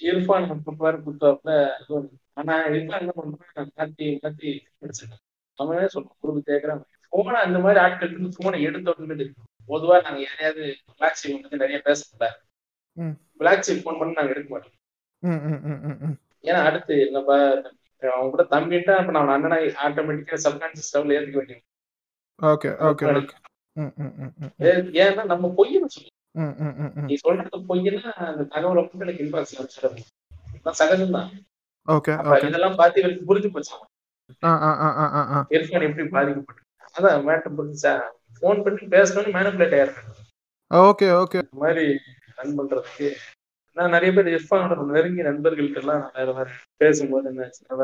இர்ஃபான் 0.02 0.46
பாரு 0.76 0.98
புத்தாப்புல 0.98 1.52
இது 1.80 1.92
ஒண்ணு. 1.96 2.10
ஆனா 2.34 2.54
இர்ஃபான் 2.68 3.02
என்ன 3.02 3.12
பண்றான் 3.16 3.72
மாத்தி 3.78 4.06
மாத்தி 4.22 4.50
படிச்சிருக்கான் 4.80 5.22
அவனே 5.58 5.88
சொல்றான் 5.94 6.18
குரூப் 6.22 6.48
கேட்கறான் 6.50 6.82
போன 7.12 7.38
அந்த 7.38 7.58
மாதிரி 7.58 7.80
ஆட்கள் 7.80 8.10
இருந்து 8.10 8.38
போனை 8.38 8.62
எடுத்த 8.62 8.94
உடனே 8.98 9.26
பொதுவா 9.68 9.96
நாங்க 10.02 10.20
யாரையாவது 10.20 10.62
பிளாக் 10.96 11.18
ஷீப் 11.20 11.36
வந்து 11.38 11.56
நிறைய 11.56 11.78
பேசல 11.84 12.28
ம். 12.96 13.14
பிளாக் 13.36 13.66
ஷீப் 13.66 13.84
போன் 13.84 13.98
பண்ணி 13.98 14.12
நாங்க 14.12 14.32
எடுக்க 14.32 14.50
மாட்டோம். 14.50 14.76
ஏன்னா 16.44 16.60
அடுத்து 16.64 16.94
நம்ம 17.10 17.28
அவன் 18.02 18.30
கூட 18.30 18.44
தம்பிட்டா 18.50 18.94
அப்ப 18.96 19.12
நான் 19.12 19.28
அண்ணனை 19.28 19.58
ஆட்டோமேட்டிக்கா 19.84 20.38
சப்கான்சியஸ் 20.44 20.92
லெவல் 20.94 21.14
ஏத்துக்க 21.16 21.38
வேண்டியது. 21.38 21.62
ஓகே 22.38 22.70
ஓகே 22.88 23.06
ஓகே 23.12 23.36
ஏன்னா 25.02 25.22
நம்ம 25.24 25.52
பொய்யன்னு 25.58 25.94
சொல்லி 25.94 26.10
ம், 26.34 26.52
ம், 26.58 26.74
ம், 26.78 26.92
ம். 26.96 27.06
நீ 27.06 27.14
சொல்றது 27.16 27.58
பொய்னா 27.70 28.00
அந்த 28.26 28.42
தகவலை 28.52 28.82
மட்டும் 28.82 29.02
எனக்கு 29.04 29.38
வச்சிடணும். 29.38 30.06
சகஜம் 30.80 31.16
தான் 31.16 31.30
ஓகே 31.88 32.12
இதெல்லாம் 32.42 32.76
பார்த்து 32.76 33.00
இவருக்கு 33.02 33.28
புரிஞ்சு 33.30 33.48
போச்சு. 33.52 33.74
இர்ஃபான் 35.54 35.86
எப்படி 35.86 36.04
பாதிக்கப்பட்டு 36.08 36.60
அதான் 36.96 37.26
மேட்டர் 37.26 37.56
புரிஞ்சா 37.58 37.92
ஃபோன் 38.36 38.62
பண்ணி 38.64 38.86
பேசணும்னு 38.94 39.34
மேனிபுலேட் 39.36 39.76
ஆயிருக்காங்க. 39.78 40.14
Okay 40.70 41.08
okay. 41.18 41.38
இந்த 41.42 41.60
மாதிரி 41.62 41.84
ரன் 42.38 42.56
பண்றதுக்கு 42.58 43.08
நான் 43.76 43.94
நிறைய 43.94 44.12
பேர் 44.12 44.34
இர்ஃபானோட 44.34 44.86
நெருங்கிய 44.90 45.24
நண்பர்கள்ட்ட 45.28 45.82
எல்லாம் 45.82 46.00
நான் 46.02 46.16
வேற 46.18 46.30
வேற 46.32 46.48
பேசும்போது 46.76 47.28
என்ன 47.30 47.44
அவ 47.68 47.80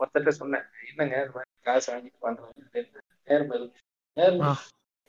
ஒருத்தட்ட 0.00 0.30
சொன்னேன் 0.36 0.66
என்னங்க 0.90 1.16
இந்த 1.18 1.34
மாதிரி 1.34 1.50
காசு 1.66 1.88
வாங்கிட்டு 1.92 2.18
பண்றேன் 2.18 2.88
நேர்மை 3.28 3.56
இருக்கு. 3.58 3.80
நேர்மை. 4.16 4.46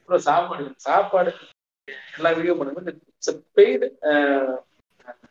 அப்புறம் 0.05 0.21
சாப்பாடு 0.21 0.73
சாப்பாடு 0.77 1.31
எல்லா 2.13 2.31
வீடியோ 2.31 2.53
பண்ணும்போது 2.53 2.91
பெய்டு 3.55 3.87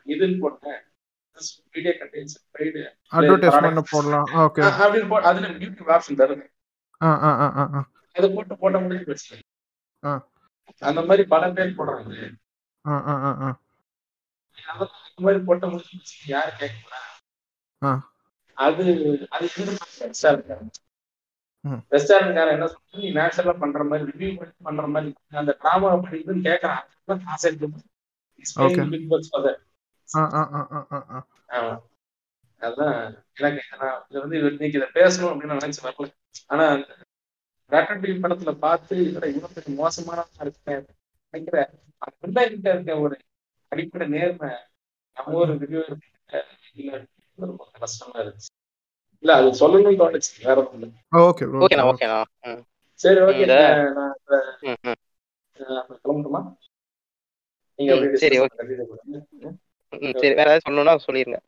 இதுன்னு 0.06 0.38
போட்டேன் 0.40 0.80
வீடியோ 1.72 1.92
கண்டென்ட்ஸ் 1.98 2.37
பெய்டு 2.54 2.80
அட்வர்டைஸ்மெண்ட் 3.12 3.82
போடலாம். 3.90 4.26
ஓகே 4.35 4.62
அப்படின்னு 4.78 5.08
போ 5.08 5.20
அதுல 5.20 5.48
யூடியூப் 5.48 5.92
ஆப்ஷன் 5.94 6.48
ஆ 7.00 7.08
அதை 8.16 8.28
போட்டு 8.35 8.80
முடிஞ்சு 8.80 9.04
போச்சு. 9.04 9.37
ஆ. 10.04 10.11
அந்த 10.82 11.00
மாதிரி 11.02 11.22
பல 11.28 11.50
பேர் 11.50 11.76
போடுறாங்க. 11.78 12.16
அந்த 14.66 14.85
மாதிரி 15.16 15.44
போட்ட 15.44 15.66
முடிஞ்சு 15.66 15.92
போச்சு. 15.92 16.16
யாரு 16.26 16.52
கேட்கலாம். 16.58 18.00
அது 18.58 18.85
அது 19.30 19.46
ரெஸ்டாரண்ட்காரன் 21.94 22.57
என்ன 22.57 22.66
சொல்றது 22.72 23.03
நீ 23.03 23.11
நேச்சுரலா 23.18 23.55
பண்ற 23.62 23.83
மாதிரி 23.90 24.11
ரிவ்யூ 24.12 24.31
பண்ணி 24.38 24.55
பண்ற 24.68 24.87
மாதிரி 24.94 25.12
அந்த 25.42 25.55
டிராமா 25.61 25.90
பண்ணிட்டுன்னு 26.05 26.46
கேட்கறான் 26.48 26.85
காசு 27.27 27.46
எடுத்து. 27.48 27.68
பிக் 28.94 29.11
பாஸ் 29.12 29.31
அதான் 32.62 32.96
எனக்கு 33.38 33.62
நான் 33.81 34.03
இதை 34.09 34.18
வந்து 34.22 34.37
இன்னைக்கு 34.51 34.79
இதை 34.81 34.88
பேசணும் 34.98 35.31
அப்படின்னு 35.31 35.53
நான் 35.53 35.64
நினைச்சு 35.64 35.87
வரல. 35.87 36.09
ஆனா 36.53 36.66
ரேட்டன் 37.72 38.22
படத்துல 38.25 38.53
பார்த்து 38.66 38.94
இதோட 39.09 39.27
இவ்வளவு 39.35 39.77
மோசமான 39.83 40.25
இருக்கேன் 40.44 40.85
நினைக்கிறேன். 41.35 41.70
அந்த 42.07 42.38
கிட்ட 42.51 42.68
இருக்க 42.75 42.98
ஒரு 43.05 43.16
அடிப்படை 43.72 44.07
நேர்மை 44.16 44.51
நம்ம 45.16 45.38
ஒரு 45.42 45.53
ரிவ்யூ 45.62 45.83
இல்ல 46.81 46.92
ரொம்ப 47.38 47.62
கஷ்டமா 47.85 48.16
இருந்துச்சு. 48.22 48.51
இல்ல 49.22 49.32
அது 49.35 49.48
சொல்லணும்னு 49.61 50.00
தோணுச்சு. 50.00 50.30
வேற 50.42 50.58
ஒண்ணும் 50.66 50.94
ஓகே 51.22 51.46
ப்ரோ 51.46 51.61
ஓகேண்ணா 51.64 51.87
ஓகேண்ணா 51.90 52.18
சரி 53.00 53.20
ஓகே 53.22 53.44
நான் 53.48 53.80
ம், 54.64 54.78
ம், 54.85 54.98
அஹ் 55.61 55.87
கிளம்பட்டுமா? 56.02 56.40
நீங்க 57.78 57.92
சரி. 58.22 58.37
ம், 59.92 60.14
சரி 60.14 60.35
வேற 60.35 60.48
ஏதாவது 60.48 60.64
சொல்லணும்னா 60.66 60.94
சொல்லிருங்க. 61.04 61.38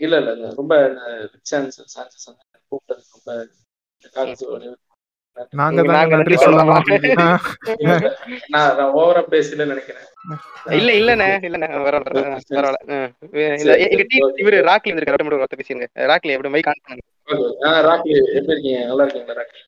இல்ல 0.00 0.14
இல்ல 0.22 0.50
ரொம்ப 0.54 0.74
சான்ஸ் 1.42 1.78
சான்சஸ் 1.94 2.26
கூப்பிட்டது 2.72 3.02
ரொம்ப 3.14 3.30
நாங்க 5.36 5.82
நாங்க 5.82 5.92
தாங்க 5.92 6.14
நன்றி 6.14 6.32
நன்றி 6.32 6.36
சொல்லணும். 6.36 6.70
சொல்லணும். 6.80 7.20
ஆ, 7.20 7.26
நான் 8.48 8.76
நான் 8.76 8.92
ஓவரா 8.94 9.22
பேசல 9.30 9.64
நினைக்கிறேன். 9.64 10.06
இல்ல 10.70 10.90
இல்லண்ணே 10.92 11.28
இல்லண்ணே. 11.42 11.68
பரவாயில்ல. 11.78 12.22
ஆ, 12.26 12.38
பரவாயில்ல 12.50 12.96
ம். 12.96 13.10
இந்த 13.60 13.72
எங்க 13.84 14.04
டீம் 14.08 14.34
இவரு 14.36 14.58
ராக்லி 14.68 14.92
இருக்காரு 14.94 15.24
மட்டும் 15.24 15.60
பேசிருங்க. 15.60 15.86
ராக்லி 16.04 16.32
எப்படி 16.32 16.50
மைக் 16.50 16.68
ஆன் 16.68 16.82
பண்ணுங்க 16.82 17.06
Okay. 17.28 17.50
ஆ, 17.64 17.70
ராக்கி 17.80 18.08
எப்படி 18.18 18.46
இருக்கீங்க? 18.46 18.78
நல்லா 18.84 19.02
இருக்கீங்களா 19.02 19.36
ராக்கி 19.36 19.58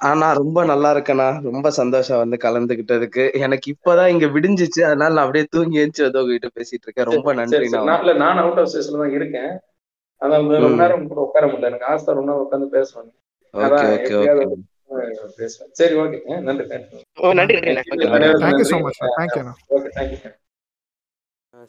ஆனா 0.00 0.32
ரொம்ப 0.32 0.64
நல்லா 0.64 0.94
இருக்கேண்ணா. 0.94 1.28
ரொம்ப 1.44 1.70
சந்தோஷம் 1.70 2.18
வந்து 2.18 2.36
கலந்துகிட்டதுக்கு. 2.42 3.32
எனக்கு 3.38 3.66
இப்பதான் 3.72 4.06
இங்க 4.06 4.26
விடிஞ்சிச்சு. 4.26 4.80
அதனால 4.82 5.14
நான் 5.14 5.24
அப்படியே 5.24 5.46
தூங்கி 5.50 5.78
எழுந்து 5.78 6.02
வந்து 6.02 6.20
உங்ககிட்ட 6.20 6.50
பேசிட்டு 6.56 6.84
இருக்கேன். 6.84 7.08
ரொம்ப 7.08 7.32
நன்றி. 7.32 7.68
நான் 8.18 8.38
அவுட் 8.38 8.58
ஆஃப் 8.58 8.68
ஸ்டேஷன்ல 8.68 8.98
தான் 8.98 9.12
இருக்கேன். 9.12 9.50
அதான் 10.22 10.44
ரொம்ப. 10.58 10.76
நேரம் 10.76 11.06
உட்கார 11.20 11.46
முடியல. 11.46 11.64
எனக்கு 11.64 11.86
ஆசை 11.86 12.14
ரொம்ப 12.14 12.30
நேரம் 12.30 12.44
உட்காந்து 12.44 12.68
பேசுவாங்க 12.76 13.10
ஓகே 13.54 13.86
ஓகே 14.20 15.46
சரி 15.78 15.94
ஓகே. 16.02 16.18
நன்றி 16.48 16.64
நன்றி 17.38 17.54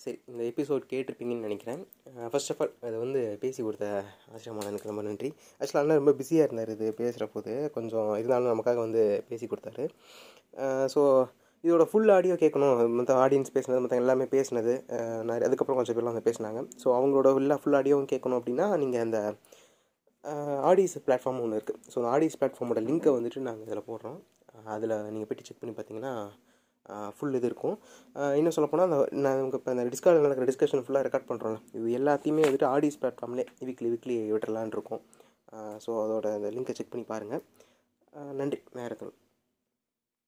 சரி 0.03 0.17
இந்த 0.29 0.41
எபிசோட் 0.49 0.83
கேட்டிருப்பீங்கன்னு 0.91 1.47
நினைக்கிறேன். 1.47 1.79
ஃபர்ஸ்ட் 2.31 2.51
ஆஃப் 2.53 2.61
ஆல் 2.63 2.73
அதை 2.87 2.95
வந்து 3.03 3.21
பேசி 3.43 3.59
கொடுத்த 3.67 3.85
ஆசிரமானனுக்கு 4.35 4.89
ரொம்ப 4.91 5.03
நன்றி. 5.07 5.29
ஆக்சுவலாக 5.59 5.83
அண்ணா 5.83 5.99
ரொம்ப 5.99 6.13
பிஸியாக 6.19 6.45
இருந்தார் 6.47 6.71
இது 6.75 6.87
பேசுகிற 6.99 7.25
போது 7.35 7.53
கொஞ்சம் 7.77 8.09
இருந்தாலும் 8.21 8.51
நமக்காக 8.53 8.79
வந்து 8.85 9.03
பேசி 9.29 9.45
கொடுத்தாரு. 9.51 9.85
ஸோ 10.93 11.01
இதோட 11.63 11.85
ஃபுல் 11.91 12.11
ஆடியோ 12.17 12.35
கேட்கணும். 12.43 12.75
மற்ற 12.97 13.13
ஆடியன்ஸ் 13.23 13.53
பேசினது 13.55 13.81
மற்ற 13.85 13.95
எல்லாமே 14.03 14.25
பேசினது. 14.35 14.73
நிறைய 15.29 15.47
அதுக்கப்புறம் 15.47 15.79
கொஞ்சம் 15.79 15.97
பேர்லாம் 15.97 16.13
வந்து 16.13 16.27
பேசினாங்க. 16.29 16.61
ஸோ 16.83 16.87
அவங்களோட 16.97 17.33
எல்லா 17.43 17.57
ஃபுல் 17.63 17.77
ஆடியோவும் 17.79 18.11
கேட்கணும் 18.13 18.39
அப்படின்னா 18.39 18.67
நீங்கள் 18.83 19.05
அந்த 19.07 19.19
ஆடிஸ் 20.69 20.95
பிளாட்ஃபார்ம் 21.05 21.41
ஒன்று 21.43 21.57
இருக்குது 21.59 21.79
ஸோ 21.91 21.95
அந்த 21.99 22.09
ஆடிஸ் 22.15 22.37
பிளாட்ஃபார்மோட 22.39 22.81
லிங்க்கை 22.89 23.11
வந்துட்டு 23.17 23.47
நாங்கள் 23.47 23.67
இதில் 23.67 23.87
போடுறோம். 23.89 24.19
அதில் 24.75 24.93
நீங்கள் 25.13 25.29
போய்ட்டு 25.29 25.47
செக் 25.47 25.61
பண்ணி 25.61 25.75
பார்த்தீங்கன்னா 25.77 26.13
ஃபுல் 27.17 27.37
இது 27.39 27.47
இருக்கும். 27.51 27.75
இன்னும் 28.39 28.55
சொல்லப்போனால் 28.55 28.87
அந்த 28.89 28.97
நான் 29.23 29.39
உங்களுக்கு 29.41 29.59
இப்போ 29.61 29.71
அந்த 29.75 29.83
டிஸ்கார்டில் 29.93 30.25
நடக்கிற 30.25 30.45
டிஸ்கஷன் 30.49 30.83
ஃபுல்லாக 30.85 31.05
ரெக்கார்ட் 31.07 31.27
பண்ணுறோம்ல 31.29 31.59
இது 31.79 31.89
எல்லாத்தையுமே 31.99 32.43
வந்துட்டு 32.47 32.67
ஆடிஸ் 32.75 32.99
பிளாட்ஃபார்ம்லே 33.01 33.45
வீக்லி 33.67 33.89
வீக்லி 33.93 34.15
விட்டுறலான் 34.33 34.73
இருக்கும். 34.77 35.01
ஸோ 35.83 35.91
அதோட 36.03 36.27
அந்த 36.37 36.49
லிங்கை 36.55 36.75
செக் 36.79 36.91
பண்ணி 36.93 37.05
பாருங்கள் 37.13 37.43
நன்றி. 38.39 38.59
நேரத்தில் 38.79 39.13